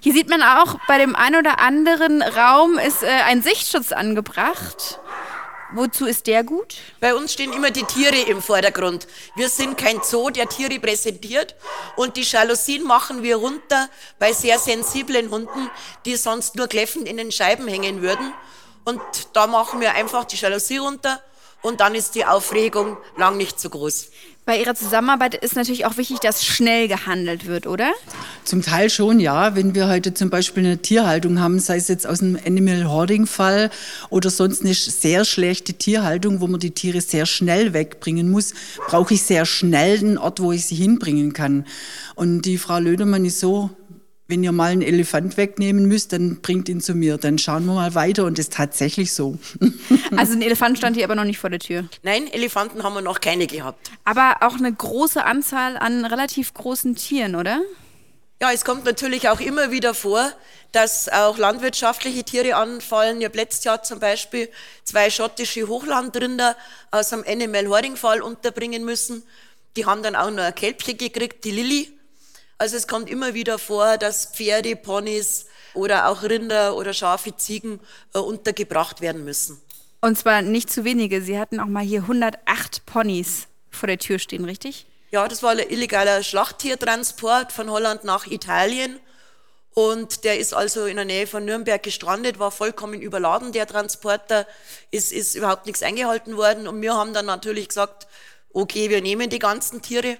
Hier 0.00 0.12
sieht 0.12 0.28
man 0.28 0.42
auch, 0.42 0.76
bei 0.86 0.98
dem 0.98 1.16
ein 1.16 1.36
oder 1.36 1.60
anderen 1.60 2.22
Raum 2.22 2.78
ist 2.78 3.02
äh, 3.02 3.06
ein 3.06 3.42
Sichtschutz 3.42 3.92
angebracht. 3.92 5.00
Wozu 5.72 6.06
ist 6.06 6.28
der 6.28 6.44
gut? 6.44 6.76
Bei 7.00 7.16
uns 7.16 7.32
stehen 7.32 7.52
immer 7.52 7.72
die 7.72 7.82
Tiere 7.82 8.30
im 8.30 8.40
Vordergrund. 8.40 9.08
Wir 9.34 9.48
sind 9.48 9.76
kein 9.76 10.00
Zoo, 10.02 10.30
der 10.30 10.48
Tiere 10.48 10.78
präsentiert. 10.78 11.56
Und 11.96 12.16
die 12.16 12.22
Jalousien 12.22 12.84
machen 12.84 13.24
wir 13.24 13.36
runter 13.36 13.88
bei 14.20 14.32
sehr 14.32 14.60
sensiblen 14.60 15.30
Hunden, 15.30 15.70
die 16.04 16.14
sonst 16.14 16.54
nur 16.54 16.68
kläffend 16.68 17.08
in 17.08 17.16
den 17.16 17.32
Scheiben 17.32 17.66
hängen 17.66 18.02
würden. 18.02 18.32
Und 18.84 19.00
da 19.32 19.48
machen 19.48 19.80
wir 19.80 19.94
einfach 19.94 20.24
die 20.24 20.36
Jalousie 20.36 20.76
runter 20.76 21.20
und 21.62 21.80
dann 21.80 21.94
ist 21.94 22.14
die 22.14 22.26
Aufregung 22.26 22.98
lang 23.16 23.36
nicht 23.36 23.58
so 23.58 23.70
groß. 23.70 24.10
Bei 24.46 24.60
Ihrer 24.60 24.74
Zusammenarbeit 24.74 25.34
ist 25.36 25.56
natürlich 25.56 25.86
auch 25.86 25.96
wichtig, 25.96 26.20
dass 26.20 26.44
schnell 26.44 26.86
gehandelt 26.86 27.46
wird, 27.46 27.66
oder? 27.66 27.92
Zum 28.44 28.60
Teil 28.60 28.90
schon, 28.90 29.18
ja. 29.18 29.56
Wenn 29.56 29.74
wir 29.74 29.88
heute 29.88 30.12
zum 30.12 30.28
Beispiel 30.28 30.66
eine 30.66 30.76
Tierhaltung 30.76 31.40
haben, 31.40 31.58
sei 31.60 31.76
es 31.76 31.88
jetzt 31.88 32.06
aus 32.06 32.20
einem 32.20 32.38
Animal 32.46 32.86
Hoarding 32.86 33.24
Fall 33.24 33.70
oder 34.10 34.28
sonst 34.28 34.60
eine 34.60 34.74
sehr 34.74 35.24
schlechte 35.24 35.72
Tierhaltung, 35.72 36.42
wo 36.42 36.46
man 36.46 36.60
die 36.60 36.72
Tiere 36.72 37.00
sehr 37.00 37.24
schnell 37.24 37.72
wegbringen 37.72 38.30
muss, 38.30 38.52
brauche 38.86 39.14
ich 39.14 39.22
sehr 39.22 39.46
schnell 39.46 39.98
einen 39.98 40.18
Ort, 40.18 40.40
wo 40.40 40.52
ich 40.52 40.66
sie 40.66 40.74
hinbringen 40.74 41.32
kann. 41.32 41.64
Und 42.14 42.42
die 42.42 42.58
Frau 42.58 42.78
Lödermann 42.78 43.24
ist 43.24 43.40
so, 43.40 43.70
wenn 44.26 44.42
ihr 44.42 44.52
mal 44.52 44.72
einen 44.72 44.82
Elefant 44.82 45.36
wegnehmen 45.36 45.86
müsst, 45.86 46.12
dann 46.12 46.40
bringt 46.40 46.68
ihn 46.68 46.80
zu 46.80 46.94
mir. 46.94 47.18
Dann 47.18 47.38
schauen 47.38 47.66
wir 47.66 47.74
mal 47.74 47.94
weiter 47.94 48.24
und 48.24 48.38
ist 48.38 48.54
tatsächlich 48.54 49.12
so. 49.12 49.38
Also 50.16 50.34
ein 50.34 50.42
Elefant 50.42 50.78
stand 50.78 50.96
hier 50.96 51.04
aber 51.04 51.16
noch 51.16 51.24
nicht 51.24 51.38
vor 51.38 51.50
der 51.50 51.58
Tür. 51.58 51.88
Nein, 52.02 52.28
Elefanten 52.28 52.84
haben 52.84 52.94
wir 52.94 53.00
noch 53.00 53.20
keine 53.20 53.46
gehabt. 53.46 53.90
Aber 54.04 54.36
auch 54.40 54.54
eine 54.54 54.72
große 54.72 55.24
Anzahl 55.24 55.76
an 55.76 56.04
relativ 56.04 56.54
großen 56.54 56.94
Tieren, 56.94 57.34
oder? 57.34 57.60
Ja, 58.40 58.52
es 58.52 58.64
kommt 58.64 58.84
natürlich 58.84 59.28
auch 59.28 59.40
immer 59.40 59.70
wieder 59.70 59.92
vor, 59.94 60.30
dass 60.70 61.08
auch 61.08 61.38
landwirtschaftliche 61.38 62.24
Tiere 62.24 62.56
anfallen. 62.56 63.18
Ich 63.18 63.24
habe 63.24 63.36
letztes 63.36 63.64
Jahr 63.64 63.82
zum 63.82 64.00
Beispiel 64.00 64.48
zwei 64.84 65.10
schottische 65.10 65.66
Hochlandrinder 65.66 66.56
aus 66.90 67.12
einem 67.12 67.24
Animal 67.26 67.68
Hoarding 67.68 67.96
Fall 67.96 68.22
unterbringen 68.22 68.84
müssen. 68.84 69.22
Die 69.76 69.86
haben 69.86 70.02
dann 70.02 70.14
auch 70.14 70.30
noch 70.30 70.44
ein 70.44 70.54
Kälbchen 70.54 70.96
gekriegt, 70.96 71.44
die 71.44 71.50
Lilly. 71.50 71.93
Also 72.64 72.78
es 72.78 72.88
kommt 72.88 73.10
immer 73.10 73.34
wieder 73.34 73.58
vor, 73.58 73.98
dass 73.98 74.24
Pferde, 74.24 74.74
Ponys 74.74 75.44
oder 75.74 76.08
auch 76.08 76.22
Rinder 76.22 76.76
oder 76.76 76.94
Schafe, 76.94 77.36
Ziegen 77.36 77.78
äh, 78.14 78.18
untergebracht 78.18 79.02
werden 79.02 79.22
müssen. 79.22 79.60
Und 80.00 80.16
zwar 80.16 80.40
nicht 80.40 80.70
zu 80.70 80.82
wenige. 80.82 81.20
Sie 81.20 81.38
hatten 81.38 81.60
auch 81.60 81.66
mal 81.66 81.84
hier 81.84 82.00
108 82.00 82.86
Ponys 82.86 83.48
vor 83.70 83.86
der 83.86 83.98
Tür 83.98 84.18
stehen, 84.18 84.46
richtig? 84.46 84.86
Ja, 85.10 85.28
das 85.28 85.42
war 85.42 85.50
ein 85.50 85.58
illegaler 85.58 86.22
Schlachttiertransport 86.22 87.52
von 87.52 87.68
Holland 87.68 88.04
nach 88.04 88.26
Italien. 88.26 88.98
Und 89.74 90.24
der 90.24 90.38
ist 90.38 90.54
also 90.54 90.86
in 90.86 90.96
der 90.96 91.04
Nähe 91.04 91.26
von 91.26 91.44
Nürnberg 91.44 91.82
gestrandet, 91.82 92.38
war 92.38 92.50
vollkommen 92.50 93.02
überladen, 93.02 93.52
der 93.52 93.66
Transporter. 93.66 94.46
Es 94.90 95.12
ist 95.12 95.34
überhaupt 95.34 95.66
nichts 95.66 95.82
eingehalten 95.82 96.38
worden. 96.38 96.66
Und 96.66 96.80
wir 96.80 96.94
haben 96.94 97.12
dann 97.12 97.26
natürlich 97.26 97.68
gesagt, 97.68 98.06
okay, 98.54 98.88
wir 98.88 99.02
nehmen 99.02 99.28
die 99.28 99.38
ganzen 99.38 99.82
Tiere 99.82 100.16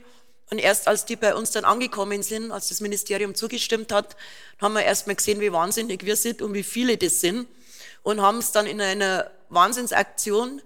und 0.51 0.59
erst 0.59 0.89
als 0.89 1.05
die 1.05 1.17
bei 1.17 1.35
uns 1.35 1.53
dann 1.53 1.65
angekommen 1.65 2.23
sind, 2.23 2.51
als 2.51 2.69
das 2.69 2.81
Ministerium 2.81 3.35
zugestimmt 3.35 3.93
hat, 3.93 4.17
haben 4.61 4.75
wir 4.75 4.83
erst 4.83 5.07
mal 5.07 5.17
gesehen, 5.17 5.41
wie 5.41 5.53
wahnsinnig 5.53 6.05
wir 6.05 6.17
sind 6.17 6.43
und 6.43 6.55
wie 6.55 6.63
viele 6.63 6.97
das 6.97 7.21
sind. 7.21 7.49
Und 8.03 8.21
haben 8.21 8.39
es 8.39 8.53
dann 8.53 8.67
in 8.67 8.81
einer 8.81 9.31
Wahnsinnsaktion 9.49 10.61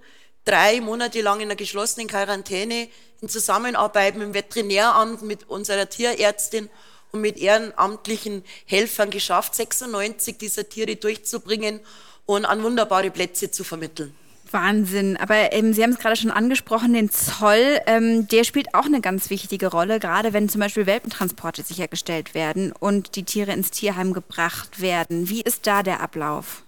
drei 0.45 0.81
Monate 0.81 1.21
lang 1.21 1.39
in 1.41 1.47
einer 1.47 1.57
geschlossenen 1.57 2.09
Quarantäne 2.09 2.89
in 3.21 3.29
Zusammenarbeit 3.29 4.17
mit 4.17 4.25
dem 4.25 4.35
Veterinäramt, 4.35 5.23
mit 5.23 5.49
unserer 5.49 5.89
Tierärztin 5.89 6.69
und 7.13 7.21
mit 7.21 7.39
ehrenamtlichen 7.39 8.45
Helfern 8.67 9.11
geschafft, 9.11 9.55
96 9.55 10.39
dieser 10.39 10.69
Tiere 10.69 10.97
durchzubringen 10.97 11.81
und 12.27 12.45
an 12.45 12.63
wunderbare 12.63 13.11
Plätze 13.11 13.51
zu 13.51 13.65
vermitteln. 13.65 14.15
Wahnsinn. 14.53 15.17
Aber 15.17 15.53
ähm, 15.53 15.73
Sie 15.73 15.83
haben 15.83 15.91
es 15.91 15.99
gerade 15.99 16.17
schon 16.17 16.31
angesprochen, 16.31 16.93
den 16.93 17.11
Zoll, 17.11 17.81
ähm, 17.87 18.29
der 18.29 18.45
spielt 18.45 18.75
auch 18.75 18.87
eine 18.87 19.01
ganz 19.01 19.31
wichtige 19.31 19.69
Rolle, 19.69 20.01
gerade 20.01 20.33
wenn 20.33 20.49
zum 20.49 20.61
Beispiel 20.61 20.87
Welpentransporte 20.87 21.63
sichergestellt 21.63 22.35
werden 22.35 22.73
und 22.73 23.17
die 23.17 23.25
Tiere 23.25 23.53
ins 23.53 23.71
Tierheim 23.71 24.13
gebracht 24.13 24.81
werden. 24.81 25.29
Wie 25.29 25.43
ist 25.43 25.67
da 25.67 25.83
der 25.83 26.01
Ablauf? 26.01 26.63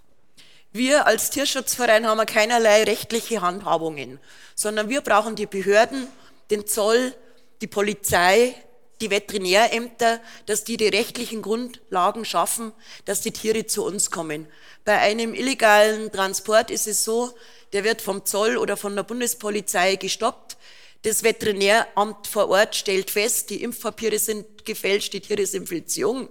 Wir 0.73 1.07
als 1.07 1.31
Tierschutzverein 1.31 2.07
haben 2.07 2.25
keinerlei 2.27 2.85
rechtliche 2.85 3.41
Handhabungen, 3.41 4.21
sondern 4.55 4.89
wir 4.89 5.01
brauchen 5.01 5.35
die 5.35 5.47
Behörden, 5.47 6.07
den 6.51 6.67
Zoll, 6.67 7.13
die 7.61 7.67
Polizei, 7.67 8.55
die 9.01 9.11
Veterinärämter, 9.11 10.21
dass 10.47 10.65
die 10.65 10.77
die 10.77 10.89
rechtlichen 10.89 11.43
Grundlagen 11.43 12.25
schaffen, 12.25 12.73
dass 13.05 13.21
die 13.21 13.33
Tiere 13.33 13.67
zu 13.67 13.85
uns 13.85 14.11
kommen. 14.11 14.47
Bei 14.85 14.99
einem 14.99 15.35
illegalen 15.35 16.13
Transport 16.13 16.71
ist 16.71 16.87
es 16.87 17.05
so, 17.05 17.33
der 17.73 17.85
wird 17.85 18.03
vom 18.03 18.25
Zoll 18.25 18.57
oder 18.57 18.77
von 18.77 18.97
der 18.97 19.03
Bundespolizei 19.03 19.97
gestoppt. 19.97 20.57
Das 21.03 21.23
Veterinäramt 21.23 22.27
vor 22.27 22.49
Ort 22.49 22.77
stellt 22.77 23.11
fest, 23.11 23.51
die 23.51 23.63
Impfpapiere 23.63 24.19
sind 24.19 24.65
gefälscht, 24.65 25.13
die 25.13 25.21
Tiere 25.21 25.47
sind 25.47 25.69
viel 25.69 25.85
zu 25.87 26.01
jung, 26.01 26.29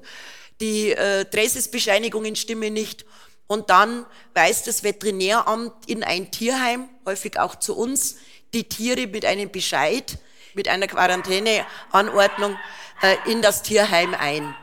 die 0.62 0.91
äh, 0.91 1.25
Träßesbescheinigungen 1.25 2.36
stimmen 2.36 2.74
nicht. 2.74 3.05
Und 3.48 3.72
dann 3.72 4.05
weist 4.36 4.67
das 4.67 4.84
Veterinäramt 4.84 5.74
in 5.88 6.03
ein 6.03 6.29
Tierheim, 6.29 6.88
häufig 7.05 7.39
auch 7.39 7.55
zu 7.55 7.75
uns, 7.75 8.17
die 8.53 8.65
Tiere 8.65 9.08
mit 9.08 9.25
einem 9.25 9.50
Bescheid, 9.51 10.19
mit 10.53 10.67
einer 10.67 10.88
Quarantäneanordnung 10.88 12.58
äh, 13.01 13.15
in 13.31 13.41
das 13.41 13.63
Tierheim 13.63 14.13
ein. 14.13 14.55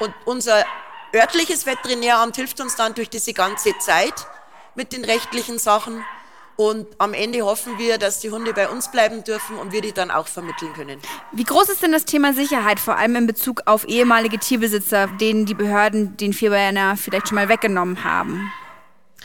Und 0.00 0.12
unser 0.24 0.64
örtliches 1.14 1.66
Veterinäramt 1.66 2.34
hilft 2.34 2.60
uns 2.60 2.74
dann 2.74 2.94
durch 2.94 3.10
diese 3.10 3.32
ganze 3.32 3.78
Zeit 3.78 4.14
mit 4.74 4.92
den 4.92 5.04
rechtlichen 5.04 5.58
Sachen. 5.58 6.04
Und 6.56 6.86
am 6.98 7.14
Ende 7.14 7.40
hoffen 7.42 7.78
wir, 7.78 7.96
dass 7.96 8.20
die 8.20 8.30
Hunde 8.30 8.52
bei 8.52 8.68
uns 8.68 8.90
bleiben 8.90 9.24
dürfen 9.24 9.56
und 9.56 9.72
wir 9.72 9.80
die 9.80 9.92
dann 9.92 10.10
auch 10.10 10.26
vermitteln 10.26 10.74
können. 10.74 11.00
Wie 11.32 11.44
groß 11.44 11.70
ist 11.70 11.82
denn 11.82 11.92
das 11.92 12.04
Thema 12.04 12.34
Sicherheit, 12.34 12.78
vor 12.78 12.98
allem 12.98 13.16
in 13.16 13.26
Bezug 13.26 13.62
auf 13.64 13.88
ehemalige 13.88 14.38
Tierbesitzer, 14.38 15.06
denen 15.06 15.46
die 15.46 15.54
Behörden 15.54 16.18
den 16.18 16.34
Vierbeiner 16.34 16.98
vielleicht 16.98 17.28
schon 17.28 17.36
mal 17.36 17.48
weggenommen 17.48 18.04
haben? 18.04 18.52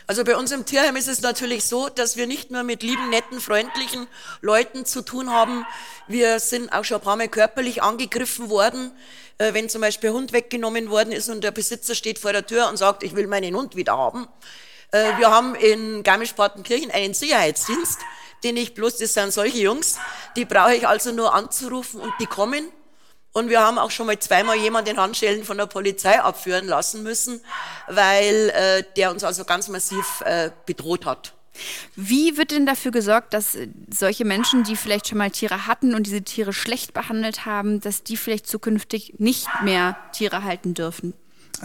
Also 0.07 0.23
bei 0.23 0.37
uns 0.37 0.51
im 0.51 0.65
Tierheim 0.65 0.95
ist 0.95 1.09
es 1.09 1.21
natürlich 1.21 1.65
so, 1.65 1.89
dass 1.89 2.15
wir 2.15 2.27
nicht 2.27 2.51
nur 2.51 2.63
mit 2.63 2.83
lieben, 2.83 3.09
netten, 3.09 3.41
freundlichen 3.41 4.07
Leuten 4.41 4.85
zu 4.85 5.01
tun 5.01 5.31
haben. 5.31 5.65
Wir 6.07 6.39
sind 6.39 6.71
auch 6.71 6.85
schon 6.85 6.97
ein 6.97 7.03
paar 7.03 7.17
Mal 7.17 7.27
körperlich 7.27 7.81
angegriffen 7.81 8.49
worden. 8.49 8.91
Äh, 9.37 9.53
wenn 9.53 9.67
zum 9.67 9.81
Beispiel 9.81 10.11
ein 10.11 10.15
Hund 10.15 10.33
weggenommen 10.33 10.89
worden 10.89 11.11
ist 11.11 11.29
und 11.29 11.43
der 11.43 11.51
Besitzer 11.51 11.95
steht 11.95 12.19
vor 12.19 12.31
der 12.31 12.45
Tür 12.45 12.69
und 12.69 12.77
sagt, 12.77 13.03
ich 13.03 13.15
will 13.15 13.27
meinen 13.27 13.55
Hund 13.55 13.75
wieder 13.75 13.97
haben. 13.97 14.27
Äh, 14.95 15.17
wir 15.17 15.29
haben 15.29 15.55
in 15.55 16.03
Garmisch-Partenkirchen 16.03 16.89
einen 16.89 17.13
Sicherheitsdienst, 17.13 17.99
den 18.45 18.55
ich 18.55 18.73
bloß, 18.73 18.97
das 18.97 19.13
sind 19.13 19.33
solche 19.33 19.57
Jungs, 19.57 19.97
die 20.37 20.45
brauche 20.45 20.73
ich 20.73 20.87
also 20.87 21.11
nur 21.11 21.33
anzurufen 21.33 21.99
und 21.99 22.13
die 22.21 22.27
kommen. 22.27 22.69
Und 23.33 23.49
wir 23.49 23.59
haben 23.59 23.77
auch 23.77 23.91
schon 23.91 24.07
mal 24.07 24.17
zweimal 24.17 24.55
jemanden 24.55 24.91
in 24.91 24.97
Handschellen 24.97 25.43
von 25.43 25.57
der 25.57 25.65
Polizei 25.65 26.21
abführen 26.21 26.67
lassen 26.67 27.03
müssen, 27.03 27.41
weil 27.89 28.53
äh, 28.55 28.83
der 28.95 29.11
uns 29.11 29.25
also 29.25 29.43
ganz 29.43 29.67
massiv 29.67 30.21
äh, 30.21 30.51
bedroht 30.65 31.05
hat. 31.05 31.33
Wie 31.97 32.37
wird 32.37 32.51
denn 32.51 32.65
dafür 32.65 32.91
gesorgt, 32.91 33.33
dass 33.33 33.55
äh, 33.55 33.67
solche 33.89 34.23
Menschen, 34.23 34.63
die 34.63 34.77
vielleicht 34.77 35.09
schon 35.09 35.17
mal 35.17 35.31
Tiere 35.31 35.67
hatten 35.67 35.93
und 35.93 36.07
diese 36.07 36.21
Tiere 36.21 36.53
schlecht 36.53 36.93
behandelt 36.93 37.45
haben, 37.45 37.81
dass 37.81 38.03
die 38.03 38.15
vielleicht 38.15 38.47
zukünftig 38.47 39.15
nicht 39.17 39.49
mehr 39.61 39.97
Tiere 40.13 40.45
halten 40.45 40.73
dürfen? 40.73 41.13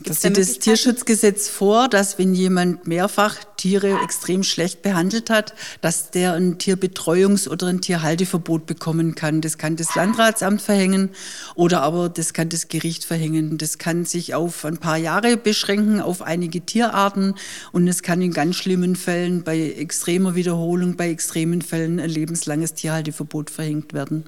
Das 0.05 0.23
sieht 0.23 0.37
das 0.37 0.59
Tierschutzgesetz 0.59 1.49
vor, 1.49 1.89
dass 1.89 2.19
wenn 2.19 2.35
jemand 2.35 2.87
mehrfach 2.87 3.37
Tiere 3.57 4.01
extrem 4.03 4.43
schlecht 4.43 4.83
behandelt 4.83 5.31
hat, 5.31 5.55
dass 5.81 6.11
der 6.11 6.35
ein 6.35 6.59
Tierbetreuungs- 6.59 7.49
oder 7.49 7.67
ein 7.67 7.81
Tierhalteverbot 7.81 8.67
bekommen 8.67 9.15
kann. 9.15 9.41
Das 9.41 9.59
kann 9.59 9.77
das 9.77 9.95
Landratsamt 9.95 10.63
verhängen 10.63 11.11
oder 11.55 11.83
aber 11.83 12.09
das 12.09 12.33
kann 12.33 12.49
das 12.49 12.69
Gericht 12.69 13.05
verhängen. 13.05 13.59
Das 13.59 13.79
kann 13.79 14.05
sich 14.05 14.35
auf 14.35 14.65
ein 14.65 14.79
paar 14.79 14.97
Jahre 14.97 15.37
beschränken, 15.37 16.01
auf 16.01 16.23
einige 16.23 16.61
Tierarten 16.61 17.35
und 17.73 17.89
es 17.89 18.03
kann 18.03 18.23
in 18.23 18.33
ganz 18.33 18.57
schlimmen 18.57 18.97
Fällen 18.97 19.43
bei 19.43 19.61
extremer 19.73 20.35
Wiederholung, 20.35 20.97
bei 20.97 21.11
extremen 21.11 21.63
Fällen 21.63 21.99
ein 21.99 22.11
lebenslanges 22.11 22.75
Tierhalteverbot 22.75 23.51
verhängt 23.51 23.93
werden. 23.93 24.25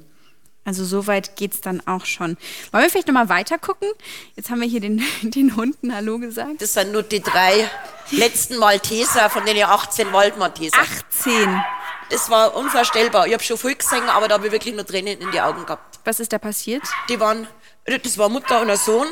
Also 0.64 0.84
so 0.84 1.08
weit 1.08 1.34
geht 1.34 1.54
es 1.54 1.60
dann 1.60 1.84
auch 1.86 2.04
schon. 2.04 2.36
Wollen 2.70 2.84
wir 2.84 2.90
vielleicht 2.90 3.08
nochmal 3.08 3.28
weiter 3.28 3.58
gucken? 3.58 3.88
Jetzt 4.36 4.48
haben 4.48 4.60
wir 4.60 4.68
hier 4.68 4.80
den, 4.80 5.02
den 5.22 5.56
Hunden 5.56 5.94
Hallo 5.94 6.18
gesagt. 6.18 6.62
Das 6.62 6.74
sind 6.74 6.92
nur 6.92 7.02
die 7.02 7.20
drei 7.20 7.68
letzten 8.10 8.58
Malteser, 8.58 9.28
von 9.28 9.44
denen 9.44 9.58
ja 9.58 9.70
18 9.70 10.12
Waldmalteser. 10.12 10.78
18? 10.78 11.62
Das 12.10 12.30
war 12.30 12.54
unvorstellbar. 12.54 13.26
Ich 13.26 13.32
habe 13.32 13.42
schon 13.42 13.58
viel 13.58 13.74
gesehen, 13.74 14.08
aber 14.08 14.28
da 14.28 14.34
habe 14.34 14.46
ich 14.46 14.52
wirklich 14.52 14.74
nur 14.74 14.86
Tränen 14.86 15.18
in 15.18 15.32
die 15.32 15.40
Augen 15.40 15.64
gehabt. 15.66 15.98
Was 16.04 16.20
ist 16.20 16.32
da 16.32 16.38
passiert? 16.38 16.82
Die 17.08 17.18
waren, 17.18 17.48
das 17.84 18.18
war 18.18 18.28
Mutter 18.28 18.60
und 18.60 18.70
ein 18.70 18.76
Sohn. 18.76 19.08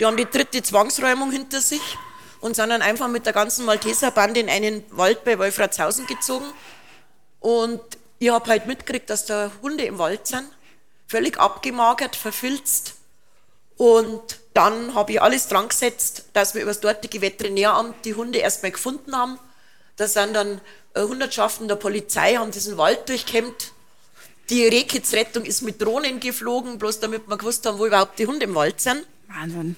Die 0.00 0.06
haben 0.06 0.16
die 0.16 0.26
dritte 0.26 0.62
Zwangsräumung 0.62 1.30
hinter 1.30 1.60
sich 1.60 1.98
und 2.40 2.56
sind 2.56 2.70
dann 2.70 2.82
einfach 2.82 3.08
mit 3.08 3.26
der 3.26 3.32
ganzen 3.32 3.66
Malteserbande 3.66 4.40
in 4.40 4.48
einen 4.48 4.84
Wald 4.90 5.24
bei 5.24 5.38
Wolfratshausen 5.38 6.06
gezogen. 6.06 6.46
Und 7.40 7.80
ich 8.18 8.30
habe 8.30 8.48
halt 8.48 8.66
mitgekriegt, 8.66 9.10
dass 9.10 9.26
da 9.26 9.50
Hunde 9.62 9.84
im 9.84 9.98
Wald 9.98 10.26
sind 10.26 10.46
völlig 11.06 11.38
abgemagert, 11.38 12.16
verfilzt. 12.16 12.94
Und 13.76 14.40
dann 14.54 14.94
habe 14.94 15.12
ich 15.12 15.22
alles 15.22 15.48
dran 15.48 15.68
gesetzt, 15.68 16.24
dass 16.32 16.54
wir 16.54 16.62
über 16.62 16.70
das 16.70 16.80
dortige 16.80 17.20
Veterinäramt 17.20 18.04
die 18.04 18.14
Hunde 18.14 18.38
erstmal 18.38 18.72
gefunden 18.72 19.14
haben. 19.14 19.38
Da 19.96 20.08
sind 20.08 20.34
dann 20.34 20.60
äh, 20.94 21.02
Hundertschaften 21.02 21.68
der 21.68 21.76
Polizei, 21.76 22.36
haben 22.36 22.50
diesen 22.50 22.78
Wald 22.78 23.08
durchkämmt. 23.08 23.72
Die 24.48 24.66
Rehkitzrettung 24.66 25.44
ist 25.44 25.62
mit 25.62 25.82
Drohnen 25.82 26.20
geflogen, 26.20 26.78
bloß 26.78 27.00
damit 27.00 27.28
wir 27.28 27.36
gewusst 27.36 27.66
haben, 27.66 27.78
wo 27.78 27.86
überhaupt 27.86 28.18
die 28.18 28.26
Hunde 28.26 28.44
im 28.44 28.54
Wald 28.54 28.80
sind. 28.80 29.04
Wahnsinn. 29.28 29.76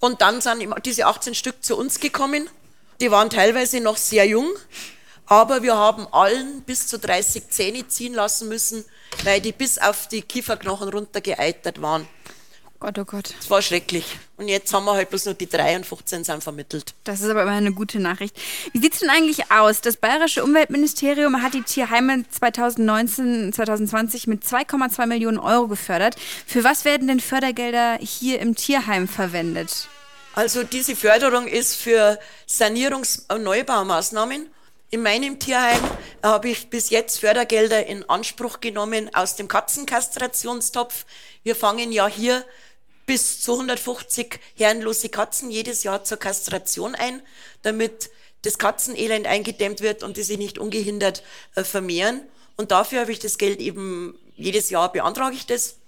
Und 0.00 0.20
dann 0.22 0.40
sind 0.40 0.62
diese 0.84 1.06
18 1.06 1.34
Stück 1.34 1.62
zu 1.64 1.76
uns 1.76 2.00
gekommen. 2.00 2.48
Die 3.00 3.10
waren 3.10 3.28
teilweise 3.30 3.80
noch 3.80 3.96
sehr 3.96 4.26
jung, 4.26 4.48
aber 5.26 5.62
wir 5.62 5.76
haben 5.76 6.06
allen 6.12 6.62
bis 6.62 6.86
zu 6.86 6.98
30 6.98 7.50
Zähne 7.50 7.86
ziehen 7.88 8.14
lassen 8.14 8.48
müssen, 8.48 8.84
weil 9.24 9.40
die 9.40 9.52
bis 9.52 9.78
auf 9.78 10.08
die 10.08 10.22
Kieferknochen 10.22 10.88
runter 10.88 11.20
geeitert 11.20 11.82
waren. 11.82 12.08
Gott, 12.78 12.98
oh 12.98 13.04
Gott. 13.04 13.34
Es 13.40 13.48
war 13.48 13.62
schrecklich. 13.62 14.18
Und 14.36 14.48
jetzt 14.48 14.72
haben 14.72 14.84
wir 14.84 14.92
halt 14.92 15.08
bloß 15.08 15.24
noch 15.26 15.32
die 15.32 15.48
drei 15.48 15.76
und 15.76 15.86
15 15.86 16.24
sind 16.24 16.42
vermittelt. 16.42 16.94
Das 17.04 17.22
ist 17.22 17.30
aber 17.30 17.42
immer 17.42 17.52
eine 17.52 17.72
gute 17.72 17.98
Nachricht. 17.98 18.36
Wie 18.72 18.80
sieht 18.80 18.92
es 18.92 19.00
denn 19.00 19.08
eigentlich 19.08 19.50
aus? 19.50 19.80
Das 19.80 19.96
Bayerische 19.96 20.44
Umweltministerium 20.44 21.42
hat 21.42 21.54
die 21.54 21.62
Tierheime 21.62 22.24
2019, 22.28 23.52
2020 23.54 24.26
mit 24.26 24.44
2,2 24.44 25.06
Millionen 25.06 25.38
Euro 25.38 25.68
gefördert. 25.68 26.16
Für 26.46 26.64
was 26.64 26.84
werden 26.84 27.08
denn 27.08 27.20
Fördergelder 27.20 27.98
hier 28.00 28.40
im 28.40 28.54
Tierheim 28.54 29.08
verwendet? 29.08 29.88
Also 30.34 30.62
diese 30.62 30.94
Förderung 30.94 31.46
ist 31.46 31.76
für 31.76 32.18
Sanierungs- 32.46 33.22
und 33.32 33.42
Neubaumaßnahmen. 33.42 34.50
In 34.90 35.02
meinem 35.02 35.40
Tierheim 35.40 35.82
habe 36.22 36.48
ich 36.48 36.70
bis 36.70 36.90
jetzt 36.90 37.18
Fördergelder 37.18 37.86
in 37.86 38.08
Anspruch 38.08 38.60
genommen 38.60 39.12
aus 39.14 39.34
dem 39.34 39.48
Katzenkastrationstopf. 39.48 41.06
Wir 41.42 41.56
fangen 41.56 41.90
ja 41.90 42.06
hier 42.06 42.44
bis 43.04 43.40
zu 43.40 43.54
150 43.54 44.38
herrenlose 44.54 45.08
Katzen 45.08 45.50
jedes 45.50 45.82
Jahr 45.82 46.04
zur 46.04 46.18
Kastration 46.18 46.94
ein, 46.94 47.20
damit 47.62 48.10
das 48.42 48.58
Katzenelend 48.58 49.26
eingedämmt 49.26 49.80
wird 49.80 50.04
und 50.04 50.16
die 50.16 50.22
sich 50.22 50.38
nicht 50.38 50.56
ungehindert 50.56 51.24
äh, 51.56 51.64
vermehren. 51.64 52.22
Und 52.56 52.70
dafür 52.70 53.00
habe 53.00 53.10
ich 53.10 53.18
das 53.18 53.38
Geld 53.38 53.58
eben 53.58 54.16
jedes 54.36 54.70
Jahr 54.70 54.92
beantrage 54.92 55.34
ich 55.34 55.46
das. 55.46 55.78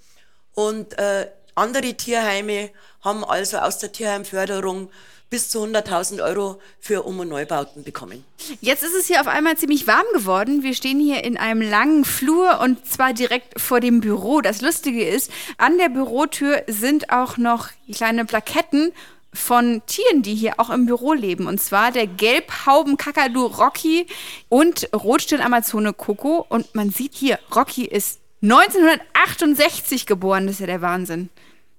Und 0.55 0.99
äh, 0.99 1.31
andere 1.55 1.95
Tierheime 1.95 2.71
haben 3.03 3.25
also 3.25 3.59
aus 3.59 3.79
der 3.79 3.93
Tierheimförderung 3.93 4.91
bis 5.31 5.51
zu 5.51 5.63
100.000 5.63 6.23
Euro 6.23 6.61
für 6.81 7.03
Um- 7.03 7.21
und 7.21 7.29
Neubauten 7.29 7.85
bekommen. 7.85 8.25
Jetzt 8.61 8.83
ist 8.83 8.95
es 8.95 9.07
hier 9.07 9.21
auf 9.21 9.27
einmal 9.27 9.57
ziemlich 9.59 9.87
warm 9.87 10.07
geworden. 10.15 10.63
Wir 10.63 10.75
stehen 10.75 11.01
hier 11.01 11.25
in 11.25 11.37
einem 11.37 11.61
langen 11.61 12.05
Flur 12.05 12.61
und 12.61 12.87
zwar 12.87 13.13
direkt 13.13 13.61
vor 13.61 13.81
dem 13.81 14.01
Büro. 14.01 14.41
Das 14.41 14.63
Lustige 14.63 15.07
ist, 15.07 15.31
an 15.59 15.79
der 15.79 15.91
Bürotür 15.91 16.63
sind 16.67 17.11
auch 17.11 17.37
noch 17.37 17.69
kleine 17.93 18.25
Plaketten 18.25 18.93
von 19.35 19.83
Tieren, 19.87 20.23
die 20.23 20.35
hier 20.35 20.55
auch 20.59 20.71
im 20.71 20.87
Büro 20.87 21.13
leben. 21.13 21.47
Und 21.47 21.61
zwar 21.61 21.93
der 21.93 22.07
Gelbhaubenkakadu 22.07 23.47
Rocky 23.47 24.07
und 24.49 24.89
Rotstirn-Amazone 24.95 25.93
Coco. 25.93 26.47
Und 26.49 26.75
man 26.75 26.91
sieht 26.91 27.15
hier, 27.15 27.39
Rocky 27.55 27.85
ist 27.85 28.21
1968 28.43 30.07
geboren. 30.07 30.47
Das 30.47 30.57
ist 30.57 30.61
ja 30.61 30.67
der 30.67 30.83
Wahnsinn. 30.83 31.29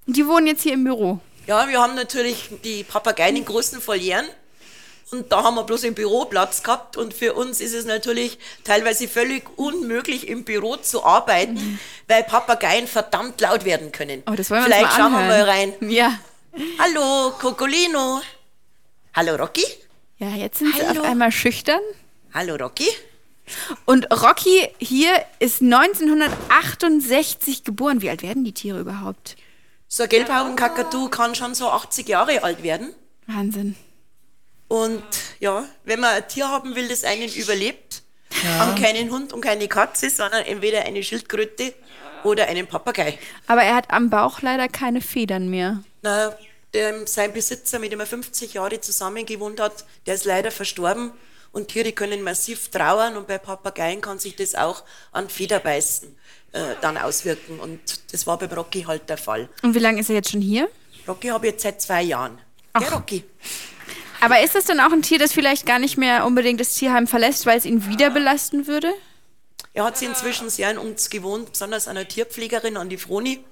Die 0.06 0.28
wohnen 0.28 0.48
jetzt 0.48 0.64
hier 0.64 0.74
im 0.74 0.84
Büro. 0.84 1.20
Ja, 1.50 1.68
wir 1.68 1.82
haben 1.82 1.96
natürlich 1.96 2.52
die 2.64 2.84
Papageien 2.84 3.36
in 3.36 3.44
großen 3.44 3.82
Volieren. 3.82 4.24
Und 5.10 5.32
da 5.32 5.42
haben 5.42 5.56
wir 5.56 5.64
bloß 5.64 5.84
im 5.86 5.96
Büro 5.96 6.26
Platz 6.26 6.62
gehabt. 6.62 6.96
Und 6.96 7.12
für 7.12 7.34
uns 7.34 7.60
ist 7.60 7.74
es 7.74 7.86
natürlich 7.86 8.38
teilweise 8.64 9.08
völlig 9.08 9.58
unmöglich, 9.58 10.28
im 10.28 10.44
Büro 10.44 10.76
zu 10.76 11.04
arbeiten, 11.04 11.56
mhm. 11.56 11.80
weil 12.08 12.24
Papageien 12.24 12.86
verdammt 12.86 13.42
laut 13.42 13.66
werden 13.66 13.92
können. 13.92 14.22
Oh, 14.30 14.36
das 14.36 14.52
wollen 14.52 14.62
wir 14.62 14.66
Vielleicht 14.66 14.84
mal 14.84 14.96
schauen 14.96 15.12
wir 15.12 15.22
mal 15.22 15.42
rein. 15.42 15.74
Ja. 15.90 16.20
Hallo, 16.78 17.32
Cocolino. 17.40 18.22
Hallo, 19.16 19.36
Rocky. 19.36 19.66
Ja, 20.20 20.36
jetzt 20.36 20.60
sind 20.60 20.72
Hallo. 20.76 20.94
sie 20.94 21.00
auf 21.00 21.06
einmal 21.06 21.32
schüchtern. 21.32 21.82
Hallo, 22.32 22.58
Rocky. 22.58 22.90
Und 23.86 24.06
Rocky 24.12 24.68
hier 24.78 25.26
ist 25.40 25.64
1968 25.64 27.64
geboren. 27.64 28.04
Wie 28.04 28.12
alt 28.12 28.22
werden 28.22 28.44
die 28.44 28.54
Tiere 28.54 28.82
überhaupt? 28.82 29.36
So 29.92 30.04
ein 30.04 30.10
Gelbhaubenkakadu 30.10 31.10
kann 31.10 31.34
schon 31.34 31.56
so 31.56 31.68
80 31.72 32.08
Jahre 32.08 32.44
alt 32.44 32.62
werden. 32.62 32.94
Wahnsinn. 33.26 33.76
Und 34.68 35.04
ja, 35.40 35.66
wenn 35.84 36.00
man 36.00 36.14
ein 36.14 36.28
Tier 36.28 36.48
haben 36.48 36.76
will, 36.76 36.88
das 36.88 37.04
einen 37.04 37.28
überlebt, 37.28 38.04
ja. 38.44 38.50
haben 38.60 38.76
keinen 38.76 39.10
Hund 39.10 39.34
und 39.34 39.42
keine 39.42 39.68
Katze, 39.68 40.12
sondern 40.12 40.46
entweder 40.46 40.86
eine 40.86 41.02
Schildkröte 41.02 41.74
oder 42.24 42.46
einen 42.46 42.68
Papagei. 42.68 43.18
Aber 43.48 43.64
er 43.64 43.74
hat 43.74 43.90
am 43.90 44.12
Bauch 44.12 44.44
leider 44.44 44.68
keine 44.68 45.02
Federn 45.02 45.50
mehr. 45.50 45.84
Na, 46.04 46.36
der, 46.76 47.08
sein 47.08 47.34
Besitzer, 47.34 47.80
mit 47.80 47.92
dem 47.92 48.00
er 48.00 48.06
50 48.06 48.54
Jahre 48.54 48.80
zusammen 48.80 49.26
gewohnt 49.26 49.60
hat, 49.60 49.86
der 50.06 50.14
ist 50.14 50.26
leider 50.26 50.52
verstorben. 50.52 51.14
Und 51.52 51.70
Tiere 51.70 51.92
können 51.92 52.22
massiv 52.22 52.70
trauern 52.70 53.18
und 53.18 53.28
bei 53.28 53.38
Papageien 53.38 54.02
kann 54.02 54.20
sich 54.20 54.36
das 54.36 54.54
auch 54.56 54.84
an 55.12 55.30
Federbeißen 55.30 56.16
äh, 56.52 56.76
dann 56.82 56.98
auswirken. 56.98 57.60
Und 57.60 57.80
das 58.12 58.28
war 58.28 58.38
beim 58.38 58.52
Rocky 58.52 58.84
halt 58.84 59.10
der 59.10 59.18
Fall. 59.18 59.50
Und 59.64 59.74
wie 59.74 59.80
lange 59.80 60.02
ist 60.02 60.10
er 60.10 60.16
jetzt 60.16 60.32
schon 60.32 60.42
hier? 60.42 60.70
Rocky 61.08 61.30
habe 61.30 61.48
ich 61.48 61.54
jetzt 61.54 61.64
seit 61.64 61.82
zwei 61.82 62.04
Jahren. 62.04 62.40
Ach. 62.74 62.82
Der 62.82 62.92
Rocky. 62.92 63.24
Aber 64.22 64.42
ist 64.42 64.54
das 64.54 64.66
dann 64.66 64.80
auch 64.80 64.92
ein 64.92 65.02
Tier, 65.02 65.18
das 65.18 65.32
vielleicht 65.32 65.66
gar 65.66 65.80
nicht 65.80 65.98
mehr 65.98 66.26
unbedingt 66.26 66.60
das 66.60 66.76
Tierheim 66.76 67.08
verlässt, 67.08 67.46
weil 67.46 67.58
es 67.58 67.66
ihn 67.66 67.88
wieder 67.88 68.10
belasten 68.10 68.68
würde? 68.68 68.92
Er 69.74 69.86
hat 69.86 69.98
sich 69.98 70.08
inzwischen 70.08 70.50
sehr 70.50 70.70
an 70.70 70.78
uns 70.78 71.10
gewohnt, 71.10 71.52
besonders 71.52 71.88
an 71.88 71.96
der 71.96 72.08
Tierpflegerin, 72.08 72.78
an 72.78 72.90
die 72.90 72.98
Froni. 72.98 73.44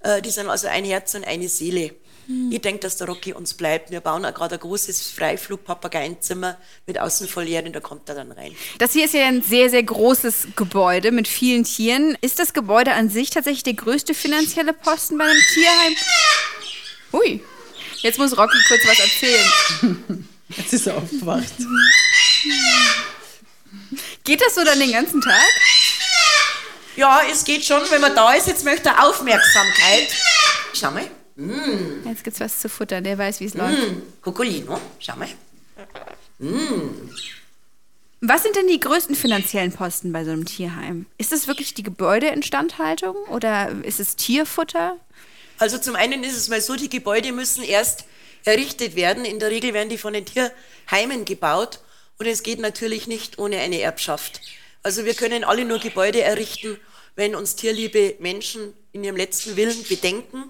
Äh, 0.00 0.20
die 0.20 0.30
sind 0.30 0.48
also 0.48 0.68
ein 0.68 0.84
Herz 0.84 1.14
und 1.14 1.26
eine 1.26 1.48
Seele. 1.48 1.94
Hm. 2.26 2.50
Ich 2.52 2.60
denke, 2.60 2.80
dass 2.80 2.96
der 2.96 3.06
Rocky 3.06 3.32
uns 3.32 3.54
bleibt. 3.54 3.90
Wir 3.90 4.00
bauen 4.00 4.24
auch 4.24 4.34
gerade 4.34 4.54
ein 4.54 4.60
großes 4.60 5.10
Freiflug-Papageienzimmer 5.12 6.56
mit 6.86 6.98
Außenfolieren, 6.98 7.72
da 7.72 7.80
kommt 7.80 8.08
er 8.08 8.14
dann 8.14 8.32
rein. 8.32 8.54
Das 8.78 8.92
hier 8.92 9.04
ist 9.04 9.14
ja 9.14 9.26
ein 9.26 9.42
sehr, 9.42 9.70
sehr 9.70 9.82
großes 9.82 10.48
Gebäude 10.56 11.12
mit 11.12 11.28
vielen 11.28 11.64
Tieren. 11.64 12.16
Ist 12.20 12.38
das 12.38 12.52
Gebäude 12.52 12.92
an 12.92 13.10
sich 13.10 13.30
tatsächlich 13.30 13.62
der 13.62 13.74
größte 13.74 14.14
finanzielle 14.14 14.72
Posten 14.72 15.18
bei 15.18 15.24
einem 15.24 15.42
Tierheim? 15.52 15.96
Hui, 17.12 17.40
jetzt 18.02 18.18
muss 18.18 18.36
Rocky 18.36 18.58
kurz 18.68 18.80
was 18.86 18.98
erzählen. 18.98 20.28
Jetzt 20.56 20.74
ist 20.74 20.86
er 20.86 20.98
aufgewacht. 20.98 21.52
Geht 24.24 24.40
das 24.40 24.54
so 24.54 24.62
dann 24.62 24.78
den 24.78 24.92
ganzen 24.92 25.20
Tag? 25.20 25.48
Ja, 26.96 27.22
es 27.30 27.44
geht 27.44 27.64
schon, 27.64 27.82
wenn 27.90 28.00
man 28.00 28.14
da 28.14 28.34
ist. 28.34 28.46
Jetzt 28.46 28.64
möchte 28.64 28.90
er 28.90 29.04
Aufmerksamkeit. 29.04 30.08
Schau 30.74 30.90
mal. 30.90 31.10
Mm. 31.36 32.06
Jetzt 32.06 32.24
gibt's 32.24 32.40
was 32.40 32.60
zu 32.60 32.68
futtern, 32.68 33.04
der 33.04 33.18
weiß, 33.18 33.40
wie 33.40 33.46
es 33.46 33.54
mm. 33.54 33.58
läuft. 33.58 33.82
Cocolino, 34.22 34.80
schau 34.98 35.16
mal. 35.16 35.28
Mm. 36.38 37.10
Was 38.20 38.42
sind 38.42 38.56
denn 38.56 38.68
die 38.68 38.80
größten 38.80 39.14
finanziellen 39.16 39.72
Posten 39.72 40.12
bei 40.12 40.24
so 40.24 40.30
einem 40.30 40.46
Tierheim? 40.46 41.06
Ist 41.18 41.32
es 41.32 41.46
wirklich 41.46 41.74
die 41.74 41.82
Gebäudeinstandhaltung 41.82 43.16
oder 43.28 43.70
ist 43.82 44.00
es 44.00 44.16
Tierfutter? 44.16 44.96
Also 45.58 45.78
zum 45.78 45.94
einen 45.94 46.24
ist 46.24 46.36
es 46.36 46.48
mal 46.48 46.60
so, 46.60 46.74
die 46.74 46.88
Gebäude 46.88 47.32
müssen 47.32 47.62
erst 47.62 48.06
errichtet 48.44 48.96
werden. 48.96 49.24
In 49.24 49.40
der 49.40 49.50
Regel 49.50 49.74
werden 49.74 49.88
die 49.88 49.98
von 49.98 50.14
den 50.14 50.24
Tierheimen 50.24 51.24
gebaut 51.24 51.80
und 52.18 52.26
es 52.26 52.42
geht 52.42 52.60
natürlich 52.60 53.06
nicht 53.06 53.38
ohne 53.38 53.58
eine 53.58 53.80
Erbschaft. 53.80 54.40
Also 54.82 55.04
wir 55.04 55.14
können 55.14 55.44
alle 55.44 55.64
nur 55.64 55.78
Gebäude 55.78 56.22
errichten, 56.22 56.78
wenn 57.16 57.34
uns 57.34 57.56
tierliebe 57.56 58.16
Menschen 58.20 58.72
in 58.92 59.04
ihrem 59.04 59.16
letzten 59.16 59.56
Willen 59.56 59.84
bedenken 59.88 60.44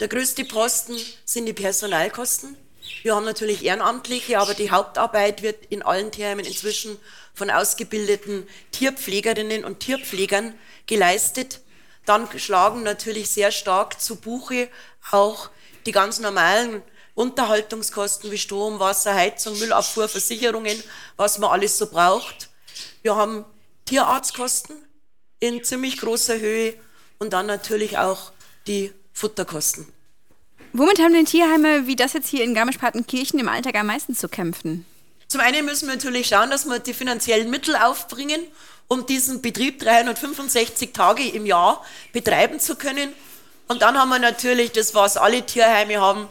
der 0.00 0.08
größte 0.08 0.44
Posten 0.44 0.96
sind 1.24 1.46
die 1.46 1.52
Personalkosten. 1.52 2.56
Wir 3.02 3.14
haben 3.14 3.24
natürlich 3.24 3.64
Ehrenamtliche, 3.64 4.38
aber 4.38 4.54
die 4.54 4.70
Hauptarbeit 4.70 5.42
wird 5.42 5.66
in 5.66 5.82
allen 5.82 6.10
Tierheimen 6.10 6.44
inzwischen 6.44 6.98
von 7.32 7.50
ausgebildeten 7.50 8.46
Tierpflegerinnen 8.72 9.64
und 9.64 9.80
Tierpflegern 9.80 10.54
geleistet. 10.86 11.60
Dann 12.06 12.28
schlagen 12.38 12.82
natürlich 12.82 13.30
sehr 13.30 13.50
stark 13.50 14.00
zu 14.00 14.16
Buche 14.16 14.68
auch 15.10 15.50
die 15.86 15.92
ganz 15.92 16.18
normalen 16.18 16.82
Unterhaltungskosten 17.14 18.30
wie 18.30 18.38
Strom, 18.38 18.80
Wasser, 18.80 19.14
Heizung, 19.14 19.58
Müllabfuhr, 19.58 20.08
Versicherungen, 20.08 20.82
was 21.16 21.38
man 21.38 21.50
alles 21.50 21.78
so 21.78 21.86
braucht. 21.86 22.50
Wir 23.02 23.14
haben 23.16 23.44
Tierarztkosten 23.84 24.76
in 25.38 25.62
ziemlich 25.62 25.98
großer 25.98 26.38
Höhe 26.38 26.74
und 27.18 27.32
dann 27.32 27.46
natürlich 27.46 27.98
auch 27.98 28.32
die 28.66 28.92
Futterkosten. 29.14 29.86
Womit 30.72 30.98
haben 30.98 31.14
denn 31.14 31.24
Tierheime 31.24 31.86
wie 31.86 31.94
das 31.94 32.12
jetzt 32.12 32.28
hier 32.28 32.42
in 32.42 32.52
Garmisch-Partenkirchen 32.52 33.38
im 33.38 33.48
Alltag 33.48 33.76
am 33.76 33.86
meisten 33.86 34.14
zu 34.14 34.28
kämpfen? 34.28 34.84
Zum 35.28 35.40
einen 35.40 35.64
müssen 35.64 35.86
wir 35.86 35.94
natürlich 35.94 36.26
schauen, 36.26 36.50
dass 36.50 36.66
wir 36.66 36.80
die 36.80 36.92
finanziellen 36.92 37.48
Mittel 37.48 37.76
aufbringen, 37.76 38.40
um 38.88 39.06
diesen 39.06 39.40
Betrieb 39.40 39.78
365 39.78 40.92
Tage 40.92 41.28
im 41.28 41.46
Jahr 41.46 41.84
betreiben 42.12 42.58
zu 42.58 42.74
können. 42.76 43.12
Und 43.68 43.82
dann 43.82 43.96
haben 43.96 44.08
wir 44.10 44.18
natürlich 44.18 44.72
das, 44.72 44.94
was 44.94 45.16
alle 45.16 45.46
Tierheime 45.46 46.00
haben. 46.00 46.28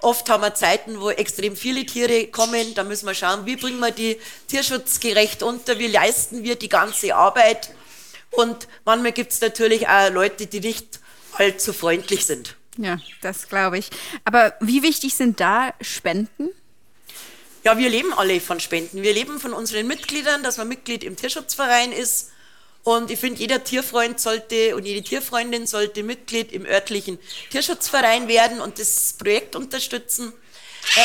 Oft 0.00 0.28
haben 0.28 0.42
wir 0.42 0.54
Zeiten, 0.54 1.00
wo 1.00 1.10
extrem 1.10 1.56
viele 1.56 1.86
Tiere 1.86 2.26
kommen. 2.26 2.74
Da 2.74 2.82
müssen 2.82 3.06
wir 3.06 3.14
schauen, 3.14 3.46
wie 3.46 3.56
bringen 3.56 3.78
wir 3.78 3.92
die 3.92 4.18
tierschutzgerecht 4.48 5.42
unter, 5.42 5.78
wie 5.78 5.86
leisten 5.86 6.42
wir 6.42 6.56
die 6.56 6.68
ganze 6.68 7.14
Arbeit. 7.14 7.70
Und 8.32 8.68
manchmal 8.84 9.12
gibt 9.12 9.32
es 9.32 9.40
natürlich 9.40 9.88
auch 9.88 10.10
Leute, 10.10 10.46
die 10.46 10.60
nicht 10.60 11.00
allzu 11.34 11.72
freundlich 11.72 12.26
sind. 12.26 12.56
Ja, 12.76 12.98
das 13.20 13.48
glaube 13.48 13.78
ich. 13.78 13.90
Aber 14.24 14.54
wie 14.60 14.82
wichtig 14.82 15.14
sind 15.14 15.40
da 15.40 15.74
Spenden? 15.80 16.50
Ja, 17.62 17.78
wir 17.78 17.88
leben 17.88 18.12
alle 18.12 18.40
von 18.40 18.60
Spenden. 18.60 19.02
Wir 19.02 19.14
leben 19.14 19.40
von 19.40 19.52
unseren 19.52 19.86
Mitgliedern, 19.86 20.42
dass 20.42 20.58
man 20.58 20.68
Mitglied 20.68 21.02
im 21.04 21.16
Tierschutzverein 21.16 21.92
ist. 21.92 22.30
Und 22.82 23.10
ich 23.10 23.18
finde, 23.18 23.40
jeder 23.40 23.64
Tierfreund 23.64 24.20
sollte 24.20 24.76
und 24.76 24.84
jede 24.84 25.02
Tierfreundin 25.02 25.66
sollte 25.66 26.02
Mitglied 26.02 26.52
im 26.52 26.66
örtlichen 26.66 27.18
Tierschutzverein 27.50 28.28
werden 28.28 28.60
und 28.60 28.78
das 28.78 29.14
Projekt 29.14 29.56
unterstützen. 29.56 30.34
Äh, 30.96 31.04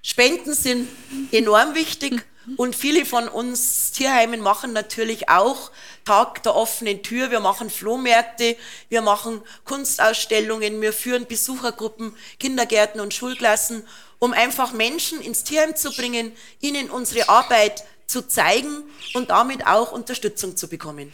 Spenden 0.00 0.54
sind 0.54 0.88
enorm 1.30 1.74
wichtig 1.74 2.24
und 2.56 2.74
viele 2.74 3.04
von 3.04 3.28
uns 3.28 3.92
Tierheimen 3.92 4.40
machen 4.40 4.72
natürlich 4.72 5.28
auch 5.28 5.70
Tag 6.04 6.42
der 6.42 6.54
offenen 6.54 7.02
Tür, 7.02 7.30
wir 7.30 7.40
machen 7.40 7.70
Flohmärkte, 7.70 8.56
wir 8.88 9.02
machen 9.02 9.42
Kunstausstellungen, 9.64 10.80
wir 10.80 10.92
führen 10.92 11.26
Besuchergruppen, 11.26 12.14
Kindergärten 12.38 13.00
und 13.00 13.14
Schulklassen, 13.14 13.86
um 14.18 14.32
einfach 14.32 14.72
Menschen 14.72 15.20
ins 15.20 15.44
Tierheim 15.44 15.76
zu 15.76 15.90
bringen, 15.92 16.32
ihnen 16.60 16.90
unsere 16.90 17.28
Arbeit 17.28 17.84
zu 18.06 18.26
zeigen 18.26 18.84
und 19.14 19.30
damit 19.30 19.66
auch 19.66 19.92
Unterstützung 19.92 20.56
zu 20.56 20.68
bekommen. 20.68 21.12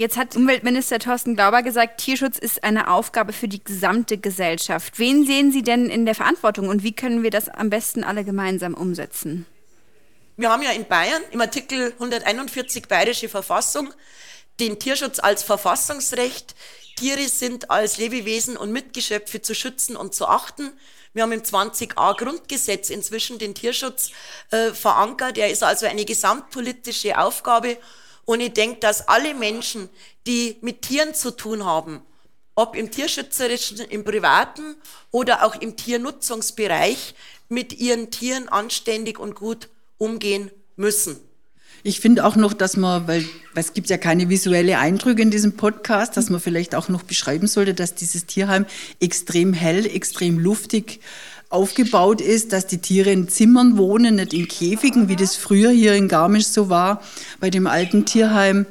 Jetzt 0.00 0.16
hat 0.16 0.36
Umweltminister 0.36 1.00
Thorsten 1.00 1.34
Glauber 1.34 1.64
gesagt, 1.64 2.00
Tierschutz 2.00 2.38
ist 2.38 2.62
eine 2.62 2.88
Aufgabe 2.88 3.32
für 3.32 3.48
die 3.48 3.62
gesamte 3.62 4.16
Gesellschaft. 4.16 5.00
Wen 5.00 5.26
sehen 5.26 5.50
Sie 5.50 5.62
denn 5.62 5.90
in 5.90 6.06
der 6.06 6.14
Verantwortung 6.14 6.68
und 6.68 6.84
wie 6.84 6.92
können 6.92 7.24
wir 7.24 7.30
das 7.30 7.48
am 7.48 7.68
besten 7.68 8.04
alle 8.04 8.22
gemeinsam 8.22 8.74
umsetzen? 8.74 9.44
Wir 10.36 10.50
haben 10.50 10.62
ja 10.62 10.70
in 10.70 10.86
Bayern 10.86 11.20
im 11.32 11.40
Artikel 11.40 11.92
141 11.94 12.86
Bayerische 12.86 13.28
Verfassung 13.28 13.92
den 14.60 14.78
Tierschutz 14.78 15.18
als 15.18 15.42
Verfassungsrecht. 15.42 16.54
Tiere 16.96 17.28
sind 17.28 17.70
als 17.70 17.98
Lebewesen 17.98 18.56
und 18.56 18.72
Mitgeschöpfe 18.72 19.40
zu 19.40 19.54
schützen 19.54 19.96
und 19.96 20.14
zu 20.14 20.26
achten. 20.26 20.72
Wir 21.14 21.22
haben 21.22 21.32
im 21.32 21.42
20a 21.42 22.16
Grundgesetz 22.16 22.90
inzwischen 22.90 23.38
den 23.38 23.54
Tierschutz 23.54 24.10
äh, 24.50 24.72
verankert. 24.72 25.38
Er 25.38 25.50
ist 25.50 25.62
also 25.62 25.86
eine 25.86 26.04
gesamtpolitische 26.04 27.18
Aufgabe 27.18 27.78
und 28.24 28.40
ich 28.40 28.52
denke, 28.52 28.80
dass 28.80 29.08
alle 29.08 29.34
Menschen, 29.34 29.88
die 30.26 30.58
mit 30.60 30.82
Tieren 30.82 31.14
zu 31.14 31.30
tun 31.30 31.64
haben, 31.64 32.02
ob 32.54 32.76
im 32.76 32.90
tierschützerischen, 32.90 33.78
im 33.78 34.04
privaten 34.04 34.76
oder 35.10 35.44
auch 35.44 35.54
im 35.60 35.76
Tiernutzungsbereich, 35.76 37.14
mit 37.48 37.72
ihren 37.72 38.10
Tieren 38.10 38.48
anständig 38.48 39.18
und 39.18 39.34
gut 39.34 39.68
umgehen 39.96 40.50
müssen. 40.76 41.27
Ich 41.84 42.00
finde 42.00 42.24
auch 42.24 42.36
noch, 42.36 42.52
dass 42.52 42.76
man, 42.76 43.06
weil, 43.06 43.24
weil 43.54 43.62
es 43.62 43.72
gibt 43.72 43.88
ja 43.88 43.98
keine 43.98 44.28
visuelle 44.28 44.78
Eindrücke 44.78 45.22
in 45.22 45.30
diesem 45.30 45.52
Podcast, 45.52 46.16
dass 46.16 46.28
man 46.28 46.40
vielleicht 46.40 46.74
auch 46.74 46.88
noch 46.88 47.02
beschreiben 47.02 47.46
sollte, 47.46 47.74
dass 47.74 47.94
dieses 47.94 48.26
Tierheim 48.26 48.66
extrem 49.00 49.52
hell, 49.52 49.86
extrem 49.86 50.38
luftig 50.38 51.00
aufgebaut 51.50 52.20
ist, 52.20 52.52
dass 52.52 52.66
die 52.66 52.78
Tiere 52.78 53.10
in 53.10 53.28
Zimmern 53.28 53.78
wohnen, 53.78 54.16
nicht 54.16 54.34
in 54.34 54.48
Käfigen, 54.48 55.08
wie 55.08 55.16
das 55.16 55.36
früher 55.36 55.70
hier 55.70 55.94
in 55.94 56.08
Garmisch 56.08 56.46
so 56.46 56.68
war, 56.68 57.02
bei 57.40 57.48
dem 57.48 57.66
alten 57.66 58.04
Tierheim 58.04 58.66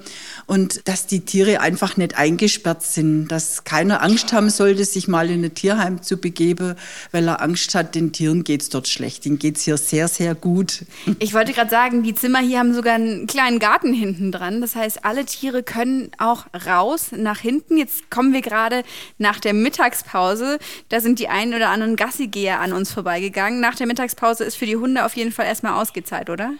und 0.47 0.87
dass 0.87 1.05
die 1.05 1.25
Tiere 1.25 1.59
einfach 1.59 1.97
nicht 1.97 2.17
eingesperrt 2.17 2.81
sind, 2.81 3.27
dass 3.27 3.65
keiner 3.65 4.01
Angst 4.01 4.31
haben 4.31 4.49
sollte, 4.49 4.85
sich 4.85 5.09
mal 5.09 5.29
in 5.29 5.43
ein 5.43 5.53
Tierheim 5.53 6.01
zu 6.01 6.17
begeben, 6.17 6.75
weil 7.11 7.27
er 7.27 7.41
Angst 7.41 7.75
hat, 7.75 7.95
den 7.95 8.13
Tieren 8.13 8.45
geht's 8.45 8.69
dort 8.69 8.87
schlecht. 8.87 9.25
Ihnen 9.25 9.39
geht's 9.39 9.63
hier 9.63 9.77
sehr, 9.77 10.07
sehr 10.07 10.33
gut. 10.33 10.85
Ich 11.19 11.33
wollte 11.33 11.51
gerade 11.51 11.69
sagen, 11.69 12.03
die 12.03 12.15
Zimmer 12.15 12.39
hier 12.39 12.59
haben 12.59 12.73
sogar 12.73 12.93
einen 12.93 13.27
kleinen 13.27 13.59
Garten 13.59 13.91
hinten 13.91 14.31
dran. 14.31 14.61
Das 14.61 14.75
heißt, 14.75 15.03
alle 15.03 15.25
Tiere 15.25 15.61
können 15.61 16.11
auch 16.19 16.45
raus 16.65 17.07
nach 17.11 17.39
hinten. 17.39 17.77
Jetzt 17.77 18.09
kommen 18.09 18.31
wir 18.31 18.41
gerade 18.41 18.83
nach 19.17 19.39
der 19.39 19.53
Mittagspause. 19.53 20.59
Da 20.87 21.01
sind 21.01 21.19
die 21.19 21.27
einen 21.27 21.53
oder 21.53 21.69
anderen 21.69 21.97
Gassigeher 21.97 22.61
an 22.61 22.71
uns 22.71 22.91
vorbeigegangen. 22.91 23.59
Nach 23.59 23.75
der 23.75 23.87
Mittagspause 23.87 24.45
ist 24.45 24.55
für 24.55 24.67
die 24.67 24.77
Hunde 24.77 25.05
auf 25.05 25.17
jeden 25.17 25.33
Fall 25.33 25.47
erstmal 25.47 25.81
ausgezahlt, 25.81 26.29
oder? 26.29 26.53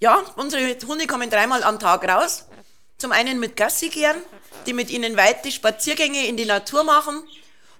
Ja, 0.00 0.18
unsere 0.36 0.76
Hunde 0.88 1.06
kommen 1.06 1.30
dreimal 1.30 1.62
am 1.62 1.78
Tag 1.78 2.08
raus. 2.08 2.46
Zum 2.98 3.12
einen 3.12 3.40
mit 3.40 3.56
Gassi 3.56 3.88
gehen, 3.88 4.16
die 4.66 4.72
mit 4.72 4.90
ihnen 4.90 5.16
weite 5.16 5.50
Spaziergänge 5.50 6.26
in 6.26 6.36
die 6.36 6.44
Natur 6.44 6.84
machen. 6.84 7.22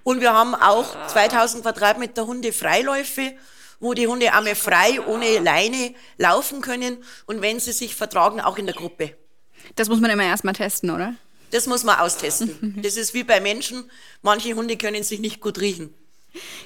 Und 0.03 0.20
wir 0.20 0.33
haben 0.33 0.55
auch 0.55 1.07
2000 1.09 1.62
Quadratmeter 1.62 2.27
Hunde 2.27 2.53
Freiläufe, 2.53 3.33
wo 3.81 3.94
die 3.94 4.07
Hunde 4.07 4.33
einmal 4.33 4.55
frei, 4.55 5.00
ohne 5.07 5.38
Leine 5.38 5.94
laufen 6.18 6.61
können. 6.61 7.03
Und 7.27 7.42
wenn 7.42 7.61
sie 7.61 7.72
sich 7.72 7.94
vertragen, 7.94 8.40
auch 8.40 8.59
in 8.59 8.66
der 8.66 8.74
Gruppe. 8.74 9.16
Das 9.77 9.88
muss 9.88 10.00
man 10.00 10.11
immer 10.11 10.24
erstmal 10.24 10.55
testen, 10.55 10.90
oder? 10.90 11.14
Das 11.50 11.66
muss 11.66 11.85
man 11.85 11.98
austesten. 11.98 12.81
Das 12.83 12.96
ist 12.96 13.14
wie 13.14 13.24
bei 13.24 13.40
Menschen. 13.40 13.90
Manche 14.22 14.55
Hunde 14.55 14.77
können 14.77 15.05
sich 15.05 15.20
nicht 15.20 15.40
gut 15.40 15.61
riechen. 15.61 15.94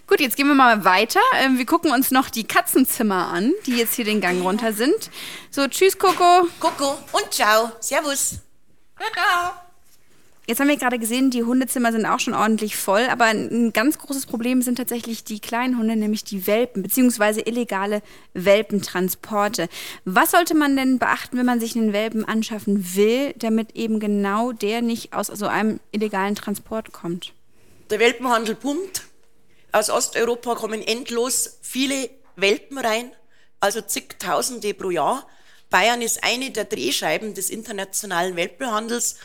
Gut, 0.07 0.21
jetzt 0.21 0.37
gehen 0.37 0.49
wir 0.49 0.55
mal 0.55 0.85
weiter. 0.85 1.21
Ähm, 1.41 1.59
wir 1.59 1.67
gucken 1.67 1.91
uns 1.93 2.11
noch 2.11 2.31
die 2.31 2.45
Katzenzimmer 2.45 3.29
an, 3.29 3.53
die 3.67 3.77
jetzt 3.77 3.95
hier 3.95 4.05
den 4.05 4.21
Gang 4.21 4.43
runter 4.43 4.73
sind. 4.73 5.11
So, 5.51 5.67
tschüss, 5.69 5.99
Coco. 5.99 6.49
Coco 6.61 6.99
und 7.13 7.33
ciao. 7.33 7.73
Servus. 7.81 8.41
Jetzt 10.47 10.61
haben 10.61 10.69
wir 10.69 10.79
gerade 10.79 10.99
gesehen, 10.99 11.31
die 11.31 11.45
Hundezimmer 11.45 11.93
sind 11.93 12.07
auch 12.07 12.21
schon 12.21 12.33
ordentlich 12.33 12.75
voll, 12.75 13.07
aber 13.11 13.27
ein 13.27 13.75
ganz 13.75 13.99
großes 13.99 14.25
Problem 14.25 14.63
sind 14.63 14.77
tatsächlich 14.77 15.23
die 15.23 15.41
kleinen 15.41 15.77
Hunde, 15.77 15.95
nämlich 15.95 16.25
die 16.25 16.47
Welpen, 16.47 16.83
beziehungsweise 16.83 17.43
illegale 17.43 18.01
Welpentransporte. 18.33 19.69
Was 20.07 20.31
sollte 20.31 20.55
man 20.55 20.75
denn 20.75 20.99
beachten, 20.99 21.37
wenn 21.37 21.45
man 21.45 21.61
sich 21.61 21.77
einen 21.77 21.93
Welpen 21.93 22.25
anschaffen 22.25 22.97
will, 22.97 23.35
damit 23.37 23.77
eben 23.77 24.01
genau 24.01 24.53
der 24.53 24.81
nicht 24.81 25.13
aus 25.13 25.27
so 25.27 25.47
einem 25.47 25.81
illegalen 25.93 26.35
Transport 26.35 26.93
kommt? 26.93 27.35
Der 27.91 27.99
Welpenhandel 27.99 28.55
pumpt. 28.55 29.08
Aus 29.71 29.91
Osteuropa 29.91 30.55
kommen 30.55 30.81
endlos 30.81 31.59
viele 31.61 32.09
Welpen 32.37 32.79
rein, 32.79 33.13
also 33.61 33.83
zigtausende 33.83 34.73
pro 34.73 34.91
Jahr. 34.91 35.29
Bayern 35.69 36.01
ist 36.01 36.25
eine 36.25 36.51
der 36.51 36.65
Drehscheiben 36.65 37.35
des 37.35 37.51
internationalen 37.51 38.35
Welpenhandels. 38.37 39.17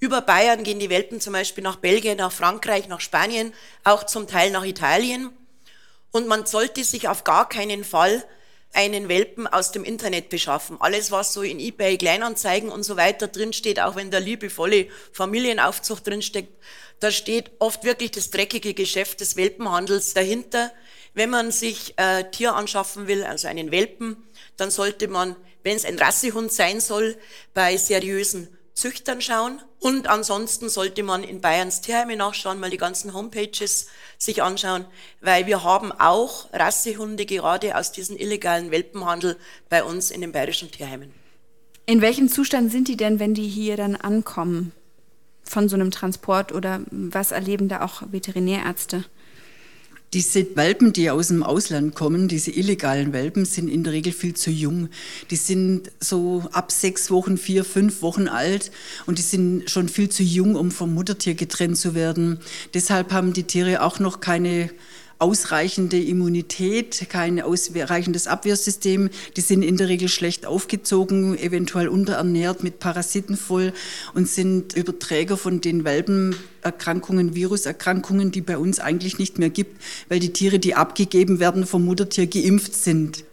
Über 0.00 0.20
Bayern 0.20 0.64
gehen 0.64 0.80
die 0.80 0.90
Welpen 0.90 1.20
zum 1.20 1.32
Beispiel 1.32 1.62
nach 1.62 1.76
Belgien, 1.76 2.18
nach 2.18 2.32
Frankreich, 2.32 2.88
nach 2.88 3.00
Spanien, 3.00 3.54
auch 3.84 4.04
zum 4.04 4.26
Teil 4.26 4.50
nach 4.50 4.64
Italien. 4.64 5.30
Und 6.10 6.26
man 6.26 6.44
sollte 6.46 6.82
sich 6.82 7.08
auf 7.08 7.22
gar 7.22 7.48
keinen 7.48 7.84
Fall 7.84 8.24
einen 8.74 9.08
Welpen 9.08 9.46
aus 9.46 9.72
dem 9.72 9.84
Internet 9.84 10.28
beschaffen. 10.28 10.76
Alles, 10.80 11.10
was 11.10 11.32
so 11.32 11.42
in 11.42 11.58
eBay, 11.60 11.96
Kleinanzeigen 11.96 12.70
und 12.70 12.82
so 12.82 12.96
weiter 12.96 13.28
drinsteht, 13.28 13.80
auch 13.80 13.96
wenn 13.96 14.10
da 14.10 14.18
liebevolle 14.18 14.88
Familienaufzucht 15.12 16.06
drinsteckt, 16.06 16.52
da 17.00 17.10
steht 17.10 17.50
oft 17.58 17.84
wirklich 17.84 18.10
das 18.12 18.30
dreckige 18.30 18.74
Geschäft 18.74 19.20
des 19.20 19.36
Welpenhandels 19.36 20.14
dahinter. 20.14 20.72
Wenn 21.12 21.30
man 21.30 21.50
sich 21.50 21.94
äh, 21.96 22.24
Tier 22.30 22.54
anschaffen 22.54 23.06
will, 23.06 23.24
also 23.24 23.48
einen 23.48 23.70
Welpen, 23.70 24.16
dann 24.56 24.70
sollte 24.70 25.08
man 25.08 25.36
wenn 25.64 25.76
es 25.76 25.84
ein 25.84 25.98
Rassehund 25.98 26.52
sein 26.52 26.78
soll, 26.78 27.16
bei 27.54 27.76
seriösen 27.76 28.56
Züchtern 28.74 29.20
schauen. 29.20 29.62
Und 29.78 30.08
ansonsten 30.08 30.68
sollte 30.68 31.02
man 31.02 31.22
in 31.22 31.40
Bayerns 31.40 31.80
Tierheime 31.80 32.16
nachschauen, 32.16 32.58
mal 32.58 32.70
die 32.70 32.76
ganzen 32.76 33.14
Homepages 33.14 33.86
sich 34.18 34.42
anschauen, 34.42 34.84
weil 35.20 35.46
wir 35.46 35.62
haben 35.62 35.92
auch 35.92 36.52
Rassehunde 36.52 37.24
gerade 37.24 37.76
aus 37.76 37.92
diesem 37.92 38.16
illegalen 38.16 38.70
Welpenhandel 38.70 39.36
bei 39.68 39.84
uns 39.84 40.10
in 40.10 40.20
den 40.20 40.32
bayerischen 40.32 40.70
Tierheimen. 40.70 41.12
In 41.86 42.00
welchem 42.00 42.28
Zustand 42.28 42.72
sind 42.72 42.88
die 42.88 42.96
denn, 42.96 43.18
wenn 43.18 43.34
die 43.34 43.48
hier 43.48 43.76
dann 43.76 43.94
ankommen 43.94 44.72
von 45.44 45.68
so 45.68 45.76
einem 45.76 45.90
Transport 45.90 46.52
oder 46.52 46.80
was 46.90 47.30
erleben 47.30 47.68
da 47.68 47.82
auch 47.82 48.02
Veterinärärzte? 48.10 49.04
Diese 50.14 50.46
Welpen, 50.54 50.92
die 50.92 51.10
aus 51.10 51.26
dem 51.26 51.42
Ausland 51.42 51.96
kommen, 51.96 52.28
diese 52.28 52.52
illegalen 52.52 53.12
Welpen, 53.12 53.44
sind 53.44 53.66
in 53.66 53.82
der 53.82 53.92
Regel 53.92 54.12
viel 54.12 54.34
zu 54.34 54.52
jung. 54.52 54.88
Die 55.32 55.36
sind 55.36 55.90
so 55.98 56.44
ab 56.52 56.70
sechs 56.70 57.10
Wochen, 57.10 57.36
vier, 57.36 57.64
fünf 57.64 58.00
Wochen 58.00 58.28
alt 58.28 58.70
und 59.06 59.18
die 59.18 59.22
sind 59.22 59.68
schon 59.68 59.88
viel 59.88 60.08
zu 60.08 60.22
jung, 60.22 60.54
um 60.54 60.70
vom 60.70 60.94
Muttertier 60.94 61.34
getrennt 61.34 61.78
zu 61.78 61.96
werden. 61.96 62.38
Deshalb 62.74 63.12
haben 63.12 63.32
die 63.32 63.42
Tiere 63.42 63.82
auch 63.82 63.98
noch 63.98 64.20
keine 64.20 64.70
ausreichende 65.18 66.00
Immunität, 66.00 67.06
kein 67.08 67.40
ausreichendes 67.40 68.26
Abwehrsystem. 68.26 69.10
Die 69.36 69.40
sind 69.40 69.62
in 69.62 69.76
der 69.76 69.88
Regel 69.88 70.08
schlecht 70.08 70.46
aufgezogen, 70.46 71.38
eventuell 71.38 71.88
unterernährt, 71.88 72.62
mit 72.62 72.78
Parasiten 72.78 73.36
voll 73.36 73.72
und 74.14 74.28
sind 74.28 74.74
Überträger 74.74 75.36
von 75.36 75.60
den 75.60 75.84
Welpenerkrankungen, 75.84 77.34
Viruserkrankungen, 77.34 78.30
die 78.30 78.40
bei 78.40 78.58
uns 78.58 78.80
eigentlich 78.80 79.18
nicht 79.18 79.38
mehr 79.38 79.50
gibt, 79.50 79.80
weil 80.08 80.20
die 80.20 80.32
Tiere, 80.32 80.58
die 80.58 80.74
abgegeben 80.74 81.40
werden 81.40 81.66
vom 81.66 81.84
Muttertier, 81.84 82.26
geimpft 82.26 82.74
sind. 82.74 83.24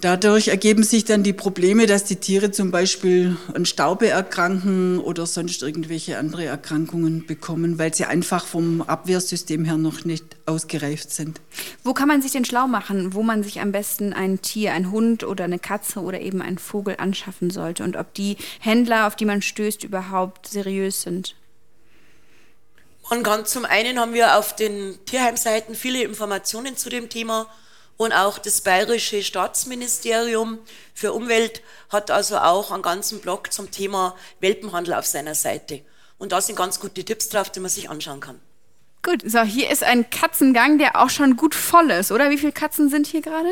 Dadurch 0.00 0.48
ergeben 0.48 0.82
sich 0.82 1.04
dann 1.04 1.22
die 1.22 1.34
Probleme, 1.34 1.86
dass 1.86 2.04
die 2.04 2.16
Tiere 2.16 2.50
zum 2.50 2.70
Beispiel 2.70 3.36
an 3.52 3.66
Staube 3.66 4.08
erkranken 4.08 4.98
oder 4.98 5.26
sonst 5.26 5.62
irgendwelche 5.62 6.16
andere 6.16 6.46
Erkrankungen 6.46 7.26
bekommen, 7.26 7.78
weil 7.78 7.92
sie 7.92 8.06
einfach 8.06 8.46
vom 8.46 8.80
Abwehrsystem 8.80 9.66
her 9.66 9.76
noch 9.76 10.06
nicht 10.06 10.24
ausgereift 10.46 11.10
sind. 11.10 11.42
Wo 11.84 11.92
kann 11.92 12.08
man 12.08 12.22
sich 12.22 12.32
denn 12.32 12.46
schlau 12.46 12.66
machen, 12.66 13.12
wo 13.12 13.22
man 13.22 13.42
sich 13.42 13.60
am 13.60 13.72
besten 13.72 14.14
ein 14.14 14.40
Tier, 14.40 14.72
ein 14.72 14.90
Hund 14.90 15.22
oder 15.22 15.44
eine 15.44 15.58
Katze 15.58 16.00
oder 16.00 16.20
eben 16.20 16.40
einen 16.40 16.58
Vogel 16.58 16.94
anschaffen 16.96 17.50
sollte 17.50 17.84
und 17.84 17.98
ob 17.98 18.14
die 18.14 18.38
Händler, 18.60 19.06
auf 19.06 19.16
die 19.16 19.26
man 19.26 19.42
stößt, 19.42 19.84
überhaupt 19.84 20.46
seriös 20.48 21.02
sind? 21.02 21.34
Man 23.10 23.22
kann 23.22 23.44
zum 23.44 23.66
einen 23.66 23.98
haben 23.98 24.14
wir 24.14 24.38
auf 24.38 24.56
den 24.56 24.98
Tierheimseiten 25.04 25.74
viele 25.74 26.02
Informationen 26.02 26.78
zu 26.78 26.88
dem 26.88 27.10
Thema 27.10 27.48
und 28.00 28.14
auch 28.14 28.38
das 28.38 28.62
Bayerische 28.62 29.22
Staatsministerium 29.22 30.58
für 30.94 31.12
Umwelt 31.12 31.60
hat 31.90 32.10
also 32.10 32.38
auch 32.38 32.70
einen 32.70 32.80
ganzen 32.80 33.20
Blog 33.20 33.52
zum 33.52 33.70
Thema 33.70 34.16
Welpenhandel 34.40 34.94
auf 34.94 35.04
seiner 35.04 35.34
Seite. 35.34 35.82
Und 36.16 36.32
da 36.32 36.40
sind 36.40 36.56
ganz 36.56 36.80
gute 36.80 37.04
Tipps 37.04 37.28
drauf, 37.28 37.50
die 37.50 37.60
man 37.60 37.68
sich 37.68 37.90
anschauen 37.90 38.20
kann. 38.20 38.40
Gut, 39.02 39.20
so 39.30 39.42
hier 39.42 39.68
ist 39.68 39.84
ein 39.84 40.08
Katzengang, 40.08 40.78
der 40.78 40.96
auch 40.96 41.10
schon 41.10 41.36
gut 41.36 41.54
voll 41.54 41.90
ist, 41.90 42.10
oder? 42.10 42.30
Wie 42.30 42.38
viele 42.38 42.52
Katzen 42.52 42.88
sind 42.88 43.06
hier 43.06 43.20
gerade? 43.20 43.50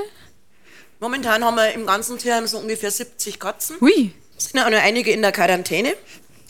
Momentan 0.98 1.44
haben 1.44 1.56
wir 1.56 1.72
im 1.72 1.84
ganzen 1.84 2.16
Tierheim 2.16 2.46
so 2.46 2.56
ungefähr 2.56 2.90
70 2.90 3.38
Katzen. 3.38 3.76
Hui. 3.82 4.14
Es 4.38 4.46
sind 4.46 4.61
auch 4.61 4.70
noch 4.70 4.82
einige 4.82 5.12
in 5.12 5.20
der 5.20 5.32
Quarantäne. 5.32 5.94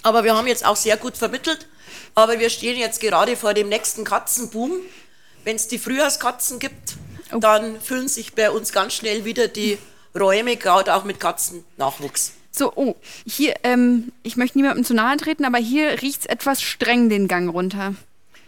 Aber 0.04 0.22
wir 0.22 0.36
haben 0.36 0.46
jetzt 0.46 0.64
auch 0.64 0.76
sehr 0.76 0.98
gut 0.98 1.16
vermittelt. 1.16 1.66
Aber 2.14 2.38
wir 2.38 2.48
stehen 2.48 2.78
jetzt 2.78 3.00
gerade 3.00 3.34
vor 3.34 3.54
dem 3.54 3.68
nächsten 3.68 4.04
Katzenboom. 4.04 4.70
Wenn 5.42 5.56
es 5.56 5.66
die 5.66 5.80
Frühjahrskatzen 5.80 6.60
gibt, 6.60 6.94
oh. 7.32 7.38
dann 7.38 7.80
füllen 7.80 8.08
sich 8.08 8.34
bei 8.34 8.50
uns 8.50 8.72
ganz 8.72 8.94
schnell 8.94 9.24
wieder 9.24 9.48
die 9.48 9.78
Räume, 10.18 10.56
gerade 10.56 10.94
auch 10.94 11.04
mit 11.04 11.20
Katzennachwuchs. 11.20 12.32
So, 12.50 12.72
oh, 12.74 12.96
hier, 13.26 13.54
ähm, 13.62 14.12
ich 14.22 14.36
möchte 14.36 14.58
niemandem 14.58 14.84
zu 14.84 14.94
nahe 14.94 15.16
treten, 15.16 15.44
aber 15.44 15.58
hier 15.58 16.02
riecht 16.02 16.22
es 16.22 16.26
etwas 16.26 16.60
streng 16.60 17.08
den 17.08 17.28
Gang 17.28 17.52
runter. 17.52 17.94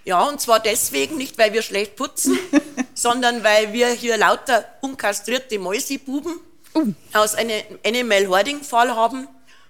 Ja, 0.04 0.22
und 0.24 0.40
zwar 0.40 0.60
deswegen 0.60 1.16
nicht, 1.16 1.38
weil 1.38 1.52
wir 1.52 1.62
schlecht 1.62 1.96
putzen, 1.96 2.38
sondern 2.94 3.44
weil 3.44 3.72
wir 3.72 3.88
hier 3.88 4.16
lauter 4.16 4.64
unkastrierte 4.80 5.58
Mäusebuben 5.58 6.40
uh. 6.74 6.92
aus 7.12 7.34
einem 7.34 7.62
Animal 7.84 8.26
Hoarding 8.26 8.62
Fall 8.62 8.96
haben 8.96 9.28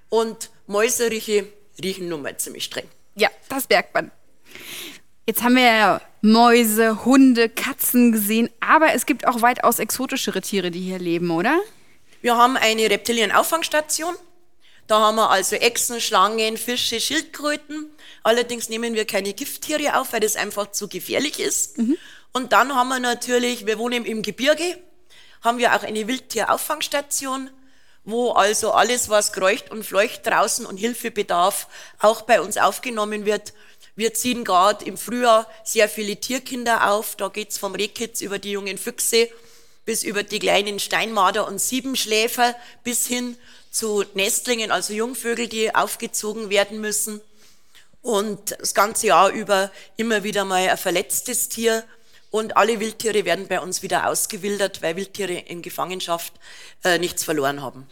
und 0.09 0.51
Mäuseriche 0.67 1.47
riechen 1.83 2.09
nun 2.09 2.23
mal 2.23 2.37
ziemlich 2.37 2.65
streng. 2.65 2.87
Ja, 3.17 3.29
das 3.49 3.69
merkt 3.69 3.93
man. 3.93 4.11
Jetzt 5.27 5.43
haben 5.43 5.57
wir 5.57 5.63
ja 5.63 6.01
Mäuse, 6.23 7.05
Hunde, 7.05 7.49
Katzen 7.49 8.13
gesehen, 8.13 8.51
aber 8.61 8.93
es 8.95 9.07
gibt 9.07 9.27
auch 9.27 9.43
weitaus 9.43 9.79
exotischere 9.79 10.43
Tiere, 10.43 10.71
die 10.71 10.81
hier 10.81 10.99
leben, 10.99 11.31
oder? 11.31 11.59
Wir 12.21 12.37
haben 12.37 12.57
eine 12.57 12.91
Reptilienauffangstation. 12.91 14.15
Da 14.87 14.99
haben 15.01 15.17
wir 15.17 15.31
also 15.31 15.57
Echsen, 15.57 16.01
Schlangen, 16.01 16.57
Fische, 16.57 17.01
Schildkröten. 17.01 17.87
Allerdings 18.23 18.69
nehmen 18.69 18.95
wir 18.95 19.07
keine 19.07 19.33
Gifttiere 19.33 19.99
auf, 19.99 20.13
weil 20.13 20.21
das 20.21 20.37
einfach 20.37 20.73
zu 20.73 20.89
gefährlich 20.89 21.41
ist. 21.41 21.79
Mhm. 21.79 21.97
Und 22.33 22.53
dann 22.53 22.75
haben 22.75 22.89
wir 22.89 22.99
natürlich, 22.99 23.67
wir 23.67 23.79
wohnen 23.79 24.05
im 24.05 24.23
Gebirge, 24.23 24.79
haben 25.43 25.59
wir 25.59 25.75
auch 25.75 25.85
eine 25.85 26.07
Wildtierauffangstation, 26.07 27.51
wo 28.05 28.33
also 28.33 28.73
alles, 28.73 29.09
was 29.09 29.33
kreucht 29.33 29.71
und 29.71 29.85
fleucht 29.85 30.27
draußen 30.27 30.67
und 30.67 30.77
Hilfebedarf 30.77 31.69
auch 31.99 32.23
bei 32.23 32.41
uns 32.41 32.57
aufgenommen 32.57 33.25
wird. 33.25 33.53
Wir 34.01 34.15
ziehen 34.15 34.45
gerade 34.45 34.83
im 34.87 34.97
Frühjahr 34.97 35.47
sehr 35.63 35.87
viele 35.87 36.17
Tierkinder 36.17 36.91
auf. 36.91 37.17
Da 37.17 37.29
geht's 37.29 37.59
vom 37.59 37.75
Rehkitz 37.75 38.23
über 38.23 38.39
die 38.39 38.53
jungen 38.53 38.79
Füchse 38.79 39.29
bis 39.85 40.05
über 40.05 40.23
die 40.23 40.39
kleinen 40.39 40.79
Steinmarder 40.79 41.47
und 41.47 41.61
Siebenschläfer 41.61 42.57
bis 42.83 43.07
hin 43.07 43.37
zu 43.71 44.03
Nestlingen, 44.15 44.71
also 44.71 44.95
Jungvögel, 44.95 45.49
die 45.49 45.75
aufgezogen 45.75 46.49
werden 46.49 46.81
müssen. 46.81 47.21
Und 48.01 48.57
das 48.59 48.73
ganze 48.73 49.09
Jahr 49.09 49.33
über 49.33 49.71
immer 49.99 50.25
wieder 50.25 50.47
mal 50.47 50.67
ein 50.67 50.79
verletztes 50.79 51.51
Tier. 51.51 51.85
Und 52.31 52.57
alle 52.57 52.81
Wildtiere 52.81 53.27
werden 53.27 53.49
bei 53.49 53.61
uns 53.61 53.83
wieder 53.83 54.09
ausgewildert, 54.09 54.81
weil 54.81 54.97
Wildtiere 54.97 55.35
in 55.35 55.61
Gefangenschaft 55.61 56.33
äh, 56.85 56.97
nichts 56.97 57.23
verloren 57.23 57.61
haben. 57.61 57.87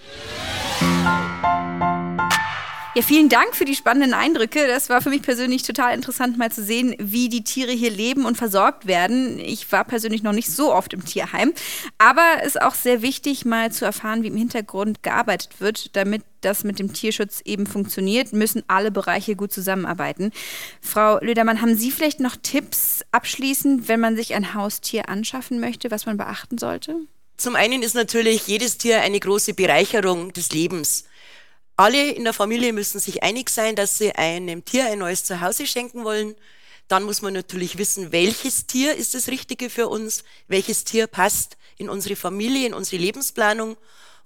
Ja, 2.98 3.04
vielen 3.04 3.28
Dank 3.28 3.54
für 3.54 3.64
die 3.64 3.76
spannenden 3.76 4.12
Eindrücke. 4.12 4.66
Das 4.66 4.88
war 4.88 5.00
für 5.00 5.08
mich 5.08 5.22
persönlich 5.22 5.62
total 5.62 5.94
interessant, 5.94 6.36
mal 6.36 6.50
zu 6.50 6.64
sehen, 6.64 6.96
wie 6.98 7.28
die 7.28 7.44
Tiere 7.44 7.70
hier 7.70 7.92
leben 7.92 8.24
und 8.24 8.36
versorgt 8.36 8.88
werden. 8.88 9.38
Ich 9.38 9.70
war 9.70 9.84
persönlich 9.84 10.24
noch 10.24 10.32
nicht 10.32 10.50
so 10.50 10.74
oft 10.74 10.92
im 10.92 11.04
Tierheim. 11.04 11.52
Aber 11.98 12.24
es 12.40 12.56
ist 12.56 12.62
auch 12.62 12.74
sehr 12.74 13.00
wichtig, 13.00 13.44
mal 13.44 13.70
zu 13.70 13.84
erfahren, 13.84 14.24
wie 14.24 14.26
im 14.26 14.36
Hintergrund 14.36 15.04
gearbeitet 15.04 15.60
wird, 15.60 15.94
damit 15.94 16.24
das 16.40 16.64
mit 16.64 16.80
dem 16.80 16.92
Tierschutz 16.92 17.40
eben 17.44 17.68
funktioniert, 17.68 18.32
müssen 18.32 18.64
alle 18.66 18.90
Bereiche 18.90 19.36
gut 19.36 19.52
zusammenarbeiten. 19.52 20.32
Frau 20.80 21.20
Lödermann, 21.20 21.62
haben 21.62 21.76
Sie 21.76 21.92
vielleicht 21.92 22.18
noch 22.18 22.34
Tipps 22.34 23.04
abschließend, 23.12 23.86
wenn 23.86 24.00
man 24.00 24.16
sich 24.16 24.34
ein 24.34 24.54
Haustier 24.54 25.08
anschaffen 25.08 25.60
möchte, 25.60 25.92
was 25.92 26.06
man 26.06 26.16
beachten 26.16 26.58
sollte? 26.58 26.96
Zum 27.36 27.54
einen 27.54 27.84
ist 27.84 27.94
natürlich 27.94 28.48
jedes 28.48 28.76
Tier 28.76 29.02
eine 29.02 29.20
große 29.20 29.54
Bereicherung 29.54 30.32
des 30.32 30.50
Lebens. 30.50 31.04
Alle 31.78 32.10
in 32.10 32.24
der 32.24 32.32
Familie 32.32 32.72
müssen 32.72 32.98
sich 32.98 33.22
einig 33.22 33.50
sein, 33.50 33.76
dass 33.76 33.98
sie 33.98 34.10
einem 34.10 34.64
Tier 34.64 34.86
ein 34.86 34.98
neues 34.98 35.22
Zuhause 35.22 35.64
schenken 35.64 36.02
wollen. 36.02 36.34
Dann 36.88 37.04
muss 37.04 37.22
man 37.22 37.32
natürlich 37.32 37.78
wissen, 37.78 38.10
welches 38.10 38.66
Tier 38.66 38.96
ist 38.96 39.14
das 39.14 39.28
Richtige 39.28 39.70
für 39.70 39.86
uns, 39.86 40.24
welches 40.48 40.82
Tier 40.82 41.06
passt 41.06 41.56
in 41.76 41.88
unsere 41.88 42.16
Familie, 42.16 42.66
in 42.66 42.74
unsere 42.74 43.00
Lebensplanung. 43.00 43.76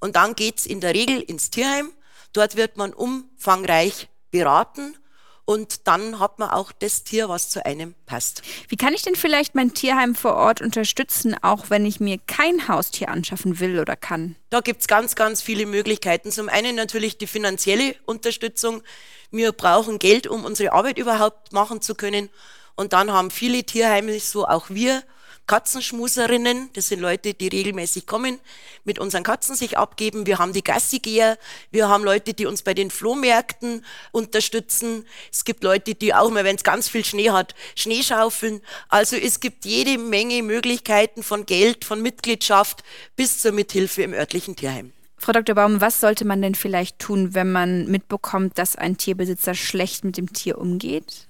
Und 0.00 0.16
dann 0.16 0.34
geht's 0.34 0.64
in 0.64 0.80
der 0.80 0.94
Regel 0.94 1.20
ins 1.20 1.50
Tierheim. 1.50 1.92
Dort 2.32 2.56
wird 2.56 2.78
man 2.78 2.94
umfangreich 2.94 4.08
beraten 4.30 4.96
und 5.44 5.88
dann 5.88 6.20
hat 6.20 6.38
man 6.38 6.50
auch 6.50 6.70
das 6.72 7.02
Tier, 7.04 7.28
was 7.28 7.50
zu 7.50 7.64
einem 7.66 7.94
passt. 8.06 8.42
Wie 8.68 8.76
kann 8.76 8.94
ich 8.94 9.02
denn 9.02 9.16
vielleicht 9.16 9.54
mein 9.54 9.74
Tierheim 9.74 10.14
vor 10.14 10.34
Ort 10.34 10.60
unterstützen, 10.62 11.36
auch 11.42 11.68
wenn 11.68 11.84
ich 11.84 11.98
mir 12.00 12.18
kein 12.26 12.68
Haustier 12.68 13.08
anschaffen 13.08 13.58
will 13.58 13.80
oder 13.80 13.96
kann? 13.96 14.36
Da 14.50 14.60
gibt's 14.60 14.86
ganz, 14.86 15.14
ganz 15.14 15.42
viele 15.42 15.66
Möglichkeiten. 15.66 16.30
Zum 16.30 16.48
einen 16.48 16.76
natürlich 16.76 17.18
die 17.18 17.26
finanzielle 17.26 17.96
Unterstützung. 18.06 18.82
Wir 19.30 19.52
brauchen 19.52 19.98
Geld, 19.98 20.26
um 20.26 20.44
unsere 20.44 20.72
Arbeit 20.72 20.98
überhaupt 20.98 21.52
machen 21.52 21.80
zu 21.80 21.94
können. 21.94 22.30
Und 22.76 22.92
dann 22.92 23.12
haben 23.12 23.30
viele 23.30 23.64
Tierheime, 23.64 24.18
so 24.20 24.46
auch 24.46 24.70
wir, 24.70 25.02
Katzenschmuserinnen, 25.46 26.70
das 26.72 26.88
sind 26.88 27.00
Leute, 27.00 27.34
die 27.34 27.48
regelmäßig 27.48 28.06
kommen, 28.06 28.38
mit 28.84 28.98
unseren 28.98 29.22
Katzen 29.22 29.54
sich 29.54 29.76
abgeben. 29.76 30.26
Wir 30.26 30.38
haben 30.38 30.52
die 30.52 30.64
Gassigeher, 30.64 31.38
wir 31.70 31.88
haben 31.88 32.04
Leute, 32.04 32.34
die 32.34 32.46
uns 32.46 32.62
bei 32.62 32.74
den 32.74 32.90
Flohmärkten 32.90 33.84
unterstützen. 34.12 35.06
Es 35.30 35.44
gibt 35.44 35.62
Leute, 35.64 35.94
die 35.94 36.14
auch 36.14 36.30
mal, 36.30 36.44
wenn 36.44 36.56
es 36.56 36.64
ganz 36.64 36.88
viel 36.88 37.04
Schnee 37.04 37.30
hat, 37.30 37.54
Schnee 37.74 38.02
schaufeln. 38.02 38.62
Also 38.88 39.16
es 39.16 39.40
gibt 39.40 39.64
jede 39.64 39.98
Menge 39.98 40.42
Möglichkeiten 40.42 41.22
von 41.22 41.44
Geld, 41.46 41.84
von 41.84 42.00
Mitgliedschaft 42.00 42.82
bis 43.16 43.40
zur 43.40 43.52
Mithilfe 43.52 44.02
im 44.02 44.14
örtlichen 44.14 44.56
Tierheim. 44.56 44.92
Frau 45.18 45.32
Dr. 45.32 45.54
Baum, 45.54 45.80
was 45.80 46.00
sollte 46.00 46.24
man 46.24 46.42
denn 46.42 46.56
vielleicht 46.56 46.98
tun, 46.98 47.34
wenn 47.34 47.52
man 47.52 47.86
mitbekommt, 47.86 48.58
dass 48.58 48.74
ein 48.74 48.96
Tierbesitzer 48.96 49.54
schlecht 49.54 50.04
mit 50.04 50.16
dem 50.16 50.32
Tier 50.32 50.58
umgeht? 50.58 51.28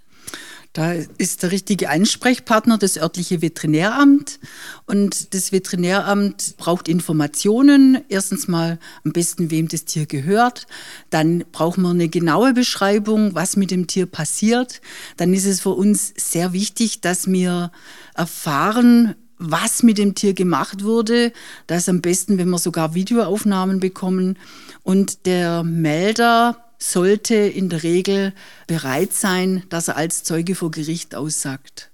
Da 0.73 0.95
ist 1.19 1.43
der 1.43 1.51
richtige 1.51 1.91
Ansprechpartner 1.91 2.79
das 2.79 2.97
örtliche 2.97 3.43
Veterinäramt. 3.43 4.41
Und 4.87 5.35
das 5.35 5.53
Veterinäramt 5.53 6.57
braucht 6.57 6.89
Informationen. 6.89 8.03
Erstens 8.09 8.49
mal 8.49 8.79
am 9.05 9.13
besten, 9.13 9.51
wem 9.51 9.69
das 9.69 9.85
Tier 9.85 10.07
gehört. 10.07 10.67
Dann 11.11 11.45
brauchen 11.53 11.83
wir 11.83 11.91
eine 11.91 12.09
genaue 12.09 12.55
Beschreibung, 12.55 13.35
was 13.35 13.57
mit 13.57 13.71
dem 13.71 13.87
Tier 13.87 14.07
passiert. 14.07 14.81
Dann 15.19 15.35
ist 15.35 15.45
es 15.45 15.61
für 15.61 15.71
uns 15.71 16.15
sehr 16.17 16.55
wichtig, 16.55 17.03
dass 17.03 17.27
wir 17.31 17.71
erfahren, 18.15 19.15
was 19.37 19.83
mit 19.83 19.99
dem 19.99 20.15
Tier 20.15 20.33
gemacht 20.33 20.85
wurde. 20.85 21.33
Das 21.67 21.89
am 21.89 22.01
besten, 22.01 22.39
wenn 22.39 22.49
wir 22.49 22.59
sogar 22.59 22.95
Videoaufnahmen 22.95 23.79
bekommen. 23.79 24.39
Und 24.85 25.27
der 25.27 25.65
Melder 25.65 26.72
sollte 26.83 27.35
in 27.35 27.68
der 27.68 27.83
Regel 27.83 28.33
bereit 28.66 29.12
sein, 29.12 29.62
dass 29.68 29.88
er 29.88 29.97
als 29.97 30.25
Zeuge 30.25 30.55
vor 30.55 30.71
Gericht 30.71 31.14
aussagt. 31.14 31.90